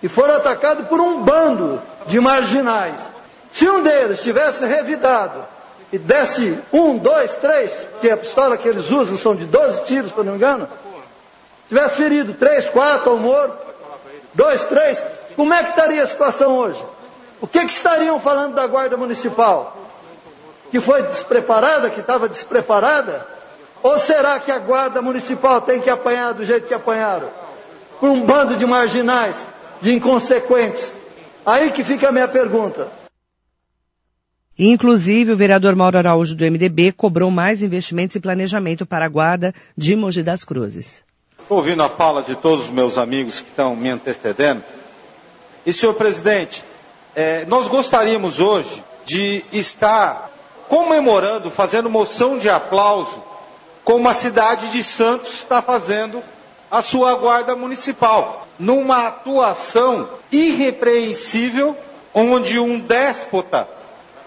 e 0.02 0.08
foram 0.08 0.34
atacados 0.34 0.86
por 0.86 1.00
um 1.00 1.22
bando 1.22 1.82
de 2.06 2.20
marginais, 2.20 3.00
se 3.52 3.68
um 3.68 3.82
deles 3.82 4.22
tivesse 4.22 4.64
revidado 4.64 5.44
e 5.92 5.98
desse 5.98 6.58
um, 6.72 6.96
dois, 6.96 7.34
três, 7.34 7.88
que 8.00 8.08
a 8.08 8.16
pistola 8.16 8.56
que 8.56 8.68
eles 8.68 8.90
usam 8.90 9.16
são 9.18 9.34
de 9.34 9.44
12 9.44 9.84
tiros, 9.84 10.12
se 10.12 10.16
não 10.16 10.24
me 10.24 10.36
engano, 10.36 10.68
tivesse 11.68 11.96
ferido 11.96 12.32
três, 12.34 12.68
quatro 12.68 13.10
ou 13.10 13.18
morto, 13.18 13.58
dois, 14.32 14.64
três, 14.64 15.02
como 15.34 15.52
é 15.52 15.62
que 15.64 15.70
estaria 15.70 16.02
a 16.02 16.06
situação 16.06 16.56
hoje? 16.56 16.82
O 17.40 17.46
que, 17.46 17.64
que 17.66 17.72
estariam 17.72 18.20
falando 18.20 18.54
da 18.54 18.66
Guarda 18.66 18.96
Municipal? 18.96 19.76
Que 20.70 20.80
foi 20.80 21.02
despreparada, 21.02 21.90
que 21.90 22.00
estava 22.00 22.28
despreparada? 22.28 23.26
Ou 23.82 23.98
será 23.98 24.38
que 24.38 24.52
a 24.52 24.58
guarda 24.58 25.00
municipal 25.00 25.60
tem 25.60 25.80
que 25.80 25.90
apanhar 25.90 26.32
do 26.34 26.44
jeito 26.44 26.68
que 26.68 26.74
apanharam? 26.74 27.28
Por 27.98 28.10
um 28.10 28.24
bando 28.24 28.56
de 28.56 28.66
marginais, 28.66 29.36
de 29.80 29.94
inconsequentes? 29.94 30.94
Aí 31.44 31.70
que 31.72 31.82
fica 31.82 32.08
a 32.08 32.12
minha 32.12 32.28
pergunta. 32.28 32.88
Inclusive, 34.58 35.32
o 35.32 35.36
vereador 35.36 35.74
Mauro 35.74 35.96
Araújo 35.96 36.34
do 36.34 36.44
MDB 36.44 36.92
cobrou 36.92 37.30
mais 37.30 37.62
investimentos 37.62 38.14
e 38.16 38.20
planejamento 38.20 38.84
para 38.84 39.06
a 39.06 39.08
guarda 39.08 39.54
de 39.74 39.96
Mogi 39.96 40.22
das 40.22 40.44
Cruzes. 40.44 41.02
Estou 41.40 41.56
ouvindo 41.56 41.82
a 41.82 41.88
fala 41.88 42.22
de 42.22 42.34
todos 42.34 42.66
os 42.66 42.70
meus 42.70 42.98
amigos 42.98 43.40
que 43.40 43.48
estão 43.48 43.74
me 43.74 43.88
antecedendo. 43.88 44.62
E, 45.64 45.72
senhor 45.72 45.94
presidente, 45.94 46.62
é, 47.14 47.46
nós 47.46 47.68
gostaríamos 47.68 48.38
hoje 48.38 48.84
de 49.06 49.42
estar 49.50 50.30
comemorando, 50.70 51.50
fazendo 51.50 51.90
moção 51.90 52.38
de 52.38 52.48
aplauso, 52.48 53.20
como 53.82 54.08
a 54.08 54.14
cidade 54.14 54.68
de 54.68 54.84
Santos 54.84 55.34
está 55.34 55.60
fazendo 55.60 56.22
a 56.70 56.80
sua 56.80 57.12
guarda 57.16 57.56
municipal, 57.56 58.46
numa 58.56 59.08
atuação 59.08 60.08
irrepreensível, 60.30 61.76
onde 62.14 62.60
um 62.60 62.78
déspota, 62.78 63.66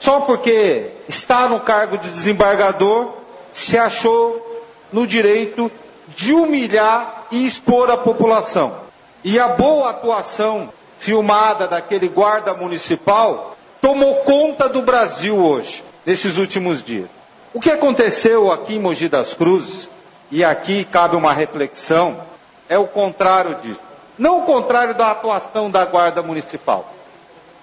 só 0.01 0.19
porque 0.19 0.91
está 1.08 1.47
no 1.47 1.62
cargo 1.62 1.97
de 1.97 2.10
desembargador, 2.10 3.13
se 3.53 3.77
achou 3.77 4.65
no 4.91 5.08
direito 5.08 5.71
de 6.10 6.34
humilhar 6.34 7.27
e 7.32 7.45
expor 7.45 7.89
a 7.89 7.95
população. 7.95 8.75
E 9.23 9.39
a 9.39 9.47
boa 9.47 9.91
atuação 9.91 10.69
filmada 10.99 11.69
daquele 11.69 12.10
guarda 12.10 12.53
municipal 12.53 13.56
tomou 13.82 14.15
conta 14.17 14.67
do 14.67 14.82
Brasil 14.82 15.38
hoje 15.38 15.84
nesses 16.05 16.37
últimos 16.37 16.83
dias. 16.83 17.09
O 17.53 17.59
que 17.59 17.71
aconteceu 17.71 18.51
aqui 18.51 18.75
em 18.75 18.79
Mogi 18.79 19.07
das 19.07 19.33
Cruzes, 19.33 19.89
e 20.31 20.43
aqui 20.43 20.85
cabe 20.85 21.15
uma 21.15 21.31
reflexão, 21.31 22.21
é 22.67 22.77
o 22.77 22.87
contrário 22.87 23.55
disso. 23.61 23.79
Não 24.17 24.39
o 24.39 24.45
contrário 24.45 24.95
da 24.95 25.11
atuação 25.11 25.69
da 25.69 25.85
Guarda 25.85 26.21
Municipal. 26.23 26.93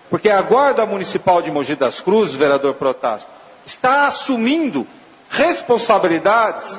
Porque 0.09 0.29
a 0.29 0.43
Guarda 0.43 0.87
Municipal 0.87 1.41
de 1.43 1.51
Mogi 1.51 1.77
das 1.77 2.01
Cruzes, 2.01 2.35
vereador 2.35 2.75
Protássio, 2.75 3.29
está 3.65 4.07
assumindo 4.07 4.87
responsabilidades 5.29 6.79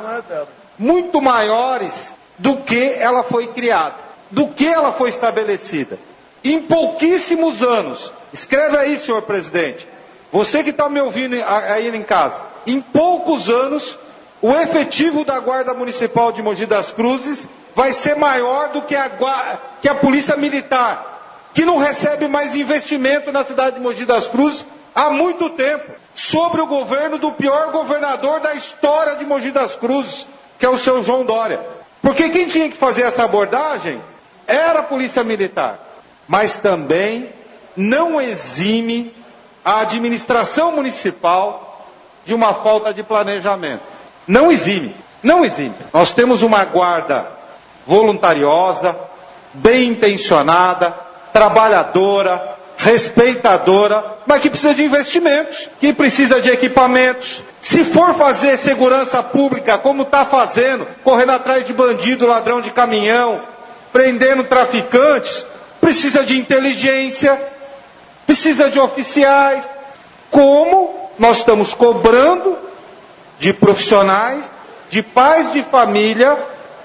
muito 0.77 1.21
maiores 1.21 2.13
do 2.37 2.57
que 2.57 2.93
ela 2.93 3.23
foi 3.23 3.47
criada, 3.47 3.95
do 4.29 4.47
que 4.47 4.67
ela 4.67 4.91
foi 4.91 5.09
estabelecida. 5.09 5.97
Em 6.43 6.61
pouquíssimos 6.61 7.61
anos, 7.61 8.11
Escreve 8.33 8.77
aí, 8.77 8.97
senhor 8.97 9.21
presidente. 9.23 9.87
Você 10.31 10.63
que 10.63 10.69
está 10.69 10.87
me 10.89 11.01
ouvindo 11.01 11.35
aí 11.45 11.87
em 11.89 12.03
casa. 12.03 12.39
Em 12.65 12.79
poucos 12.79 13.49
anos, 13.49 13.97
o 14.41 14.53
efetivo 14.53 15.25
da 15.25 15.39
Guarda 15.39 15.73
Municipal 15.73 16.31
de 16.31 16.41
Mogi 16.41 16.65
das 16.65 16.91
Cruzes 16.91 17.47
vai 17.75 17.91
ser 17.91 18.15
maior 18.15 18.69
do 18.69 18.81
que 18.83 18.95
a, 18.95 19.11
que 19.81 19.89
a 19.89 19.95
Polícia 19.95 20.37
Militar, 20.37 21.49
que 21.53 21.65
não 21.65 21.77
recebe 21.77 22.27
mais 22.27 22.55
investimento 22.55 23.31
na 23.31 23.43
cidade 23.43 23.75
de 23.75 23.81
Mogi 23.81 24.05
das 24.05 24.27
Cruzes 24.27 24.65
há 24.95 25.09
muito 25.09 25.49
tempo, 25.51 25.91
sobre 26.13 26.61
o 26.61 26.67
governo 26.67 27.17
do 27.17 27.31
pior 27.31 27.71
governador 27.71 28.41
da 28.41 28.53
história 28.53 29.15
de 29.15 29.25
Mogi 29.25 29.51
das 29.51 29.75
Cruzes, 29.75 30.27
que 30.59 30.65
é 30.65 30.69
o 30.69 30.77
seu 30.77 31.03
João 31.03 31.25
Dória. 31.25 31.59
Porque 32.01 32.29
quem 32.29 32.47
tinha 32.47 32.69
que 32.69 32.75
fazer 32.75 33.03
essa 33.03 33.23
abordagem 33.23 34.01
era 34.47 34.79
a 34.79 34.83
Polícia 34.83 35.23
Militar, 35.23 35.79
mas 36.27 36.57
também 36.57 37.29
não 37.75 38.19
exime 38.19 39.13
a 39.63 39.81
administração 39.81 40.71
municipal 40.71 41.87
de 42.25 42.33
uma 42.33 42.53
falta 42.53 42.93
de 42.93 43.03
planejamento. 43.03 43.81
Não 44.27 44.51
exime, 44.51 44.95
não 45.23 45.43
exime. 45.43 45.75
Nós 45.93 46.13
temos 46.13 46.43
uma 46.43 46.63
guarda 46.65 47.27
voluntariosa, 47.85 48.95
bem 49.53 49.89
intencionada, 49.89 50.95
trabalhadora, 51.33 52.55
respeitadora, 52.77 54.17
mas 54.25 54.41
que 54.41 54.49
precisa 54.49 54.73
de 54.73 54.83
investimentos, 54.83 55.69
que 55.79 55.93
precisa 55.93 56.41
de 56.41 56.49
equipamentos. 56.49 57.43
Se 57.61 57.83
for 57.83 58.13
fazer 58.15 58.57
segurança 58.57 59.21
pública 59.21 59.77
como 59.77 60.03
está 60.03 60.25
fazendo, 60.25 60.87
correndo 61.03 61.31
atrás 61.31 61.63
de 61.65 61.73
bandido, 61.73 62.27
ladrão 62.27 62.59
de 62.59 62.71
caminhão, 62.71 63.41
prendendo 63.93 64.43
traficantes, 64.43 65.45
precisa 65.79 66.23
de 66.23 66.37
inteligência, 66.37 67.39
precisa 68.25 68.69
de 68.69 68.79
oficiais. 68.79 69.67
Como 70.29 71.11
nós 71.19 71.37
estamos 71.37 71.73
cobrando 71.73 72.57
de 73.39 73.53
profissionais, 73.53 74.49
de 74.89 75.01
pais 75.01 75.51
de 75.51 75.63
família 75.63 76.37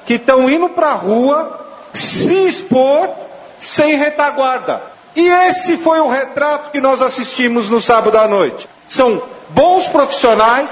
que 0.06 0.14
estão 0.14 0.48
indo 0.48 0.68
para 0.68 0.88
a 0.90 0.94
rua 0.94 1.66
se 1.92 2.46
expor 2.46 3.10
sem 3.58 3.96
retaguarda. 3.96 4.82
E 5.14 5.26
esse 5.28 5.78
foi 5.78 5.98
o 6.00 6.08
retrato 6.08 6.70
que 6.70 6.80
nós 6.80 7.00
assistimos 7.00 7.68
no 7.68 7.80
sábado 7.80 8.18
à 8.18 8.28
noite. 8.28 8.68
São 8.86 9.22
bons 9.48 9.88
profissionais, 9.88 10.70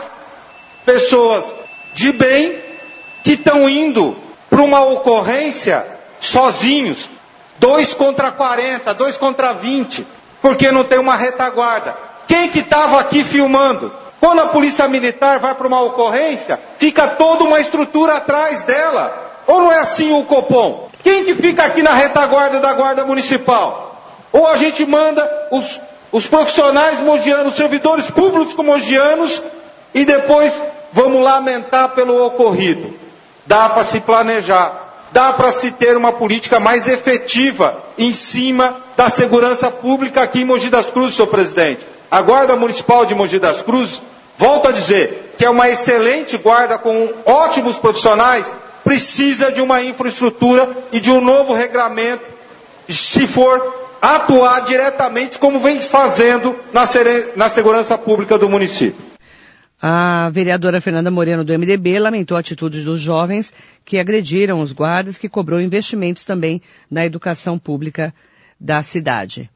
pessoas 0.85 1.55
de 1.95 2.13
bem, 2.13 2.59
que 3.25 3.33
estão 3.33 3.69
indo 3.69 4.17
para 4.51 4.61
uma 4.63 4.85
ocorrência 4.85 5.85
sozinhos, 6.21 7.09
dois 7.59 7.95
contra 7.95 8.31
40, 8.31 8.93
dois 8.95 9.17
contra 9.17 9.53
20, 9.53 10.07
porque 10.45 10.71
não 10.71 10.85
tem 10.85 10.99
uma 10.99 11.17
retaguarda. 11.17 11.97
Quem 12.29 12.51
que 12.51 12.59
estava 12.59 13.01
aqui 13.01 13.25
filmando? 13.25 13.91
Quando 14.21 14.43
a 14.43 14.49
polícia 14.49 14.87
militar 14.87 15.39
vai 15.39 15.55
para 15.55 15.67
uma 15.67 15.81
ocorrência, 15.81 16.61
fica 16.77 17.07
toda 17.09 17.45
uma 17.45 17.59
estrutura 17.59 18.19
atrás 18.19 18.61
dela. 18.61 19.41
Ou 19.47 19.63
não 19.63 19.73
é 19.73 19.79
assim 19.79 20.13
o 20.13 20.23
Copom? 20.25 20.91
Quem 21.03 21.25
que 21.25 21.35
fica 21.35 21.65
aqui 21.65 21.83
na 21.83 21.95
retaguarda 21.95 22.61
da 22.61 22.75
Guarda 22.75 23.07
Municipal? 23.07 23.99
Ou 24.31 24.47
a 24.47 24.59
gente 24.59 24.85
manda 24.85 25.27
os, 25.51 25.81
os 26.13 26.27
profissionais 26.27 27.01
mogianos, 27.01 27.55
servidores 27.55 28.11
públicos 28.11 28.55
mogianos, 28.55 29.43
e 29.95 30.05
depois 30.05 30.63
vamos 30.93 31.23
lamentar 31.23 31.95
pelo 31.95 32.23
ocorrido. 32.23 32.93
Dá 33.47 33.71
para 33.71 33.83
se 33.83 33.99
planejar, 33.99 34.84
dá 35.15 35.33
para 35.33 35.53
se 35.53 35.71
ter 35.71 35.97
uma 35.97 36.11
política 36.13 36.59
mais 36.59 36.89
efetiva 36.89 37.81
em 37.97 38.13
cima 38.13 38.81
da 38.97 39.09
segurança 39.09 39.71
pública 39.71 40.23
aqui 40.23 40.41
em 40.41 40.45
Mogi 40.45 40.69
das 40.69 40.91
Cruzes, 40.91 41.15
senhor 41.15 41.29
presidente. 41.29 41.87
A 42.11 42.21
Guarda 42.21 42.57
Municipal 42.57 43.07
de 43.07 43.15
Mogi 43.15 43.39
das 43.39 43.63
Cruzes, 43.63 44.03
volto 44.37 44.67
a 44.67 44.73
dizer, 44.73 45.35
que 45.39 45.45
é 45.45 45.49
uma 45.51 45.71
excelente 45.71 46.37
guarda 46.37 46.79
com 46.79 47.09
ótimos 47.25 47.79
profissionais, 47.79 48.53
precisa 48.83 49.53
de 49.53 49.61
uma 49.61 49.81
infraestrutura 49.81 50.69
e 50.91 50.99
de 50.99 51.13
um 51.13 51.21
novo 51.21 51.55
regramento, 51.55 52.25
se 52.89 53.29
for 53.29 53.73
atuar 54.03 54.63
diretamente 54.63 55.39
como 55.39 55.61
vem 55.61 55.81
fazendo 55.81 56.57
na, 56.73 56.83
na 57.37 57.49
segurança 57.49 57.97
pública 57.97 58.37
do 58.37 58.49
município. 58.49 59.04
A 59.81 60.31
vereadora 60.31 60.81
Fernanda 60.81 61.11
Moreno 61.11 61.45
do 61.45 61.53
MDB 61.53 61.99
lamentou 61.99 62.37
a 62.37 62.41
atitude 62.41 62.83
dos 62.83 63.01
jovens 63.01 63.53
que 63.85 63.99
agrediram 63.99 64.61
os 64.61 64.73
guardas, 64.73 65.19
que 65.19 65.29
cobrou 65.29 65.61
investimentos 65.61 66.25
também 66.25 66.63
na 66.91 67.05
educação 67.05 67.59
pública 67.59 68.15
da 68.59 68.83
cidade. 68.83 69.51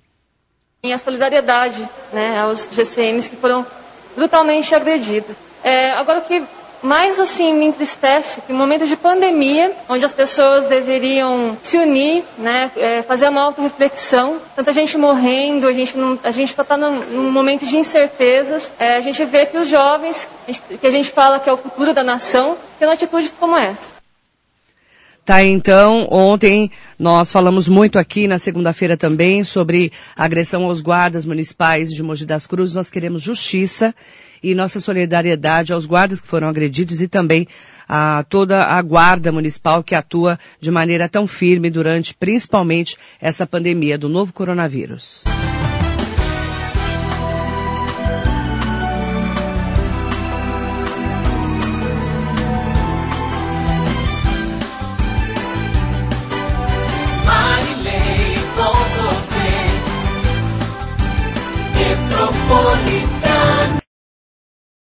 E 0.83 0.92
a 0.92 0.98
solidariedade 0.98 1.88
né, 2.12 2.38
aos 2.38 2.68
GCMs 2.70 3.31
que 3.31 3.37
foram 3.37 3.66
brutalmente 4.14 4.74
agredidos. 4.74 5.35
É, 5.62 5.90
agora, 5.92 6.20
o 6.20 6.22
que 6.22 6.42
mais 6.83 7.19
assim 7.19 7.53
me 7.53 7.67
entristece 7.67 8.41
que 8.43 8.53
em 8.53 8.57
momentos 8.57 8.88
de 8.88 8.97
pandemia, 8.97 9.73
onde 9.88 10.05
as 10.05 10.12
pessoas 10.12 10.67
deveriam 10.67 11.57
se 11.62 11.77
unir, 11.77 12.25
né, 12.38 12.71
é, 12.77 13.03
fazer 13.03 13.29
uma 13.29 13.43
auto-reflexão, 13.43 14.41
tanta 14.55 14.73
gente 14.73 14.97
morrendo, 14.97 15.67
a 15.67 15.73
gente 15.73 15.97
não, 15.97 16.19
a 16.23 16.31
gente 16.31 16.51
está 16.51 16.64
tá 16.64 16.77
num, 16.77 17.01
num, 17.01 17.31
momento 17.31 17.64
de 17.64 17.79
incertezas, 17.79 18.73
é, 18.79 18.95
a 18.95 19.01
gente 19.01 19.25
vê 19.25 19.47
que 19.47 19.59
os 19.59 19.69
jovens, 19.69 20.29
que 20.81 20.87
a 20.87 20.91
gente 20.91 21.11
fala 21.11 21.38
que 21.38 21.49
é 21.49 21.53
o 21.53 21.57
futuro 21.57 21.93
da 21.93 22.03
nação, 22.03 22.57
têm 22.79 22.87
uma 22.87 22.95
atitude 22.95 23.31
como 23.38 23.57
essa. 23.57 23.97
Tá, 25.29 25.45
então, 25.45 26.09
ontem 26.11 26.71
nós 26.99 27.31
falamos 27.31 27.69
muito 27.69 27.99
aqui 27.99 28.27
na 28.27 28.38
segunda-feira 28.38 28.97
também 28.97 29.45
sobre 29.45 29.93
agressão 30.17 30.64
aos 30.64 30.81
guardas 30.81 31.27
municipais 31.27 31.93
de 31.93 32.03
Mogi 32.03 32.25
das 32.25 32.47
Cruzes. 32.47 32.75
Nós 32.75 32.88
queremos 32.88 33.21
justiça 33.21 33.95
e 34.43 34.55
nossa 34.55 34.81
solidariedade 34.81 35.71
aos 35.71 35.85
guardas 35.85 36.23
que 36.23 36.27
foram 36.27 36.49
agredidos 36.49 37.03
e 37.03 37.09
também 37.09 37.47
a 37.87 38.25
toda 38.27 38.64
a 38.64 38.81
guarda 38.81 39.31
municipal 39.31 39.85
que 39.85 39.95
atua 39.95 40.38
de 40.62 40.71
maneira 40.71 41.11
tão 41.11 41.27
firme 41.27 41.69
durante 41.69 42.14
principalmente 42.14 42.97
essa 43.21 43.47
pandemia 43.47 43.99
do 43.99 44.09
novo 44.09 44.33
coronavírus. 44.33 45.25
por 62.48 62.88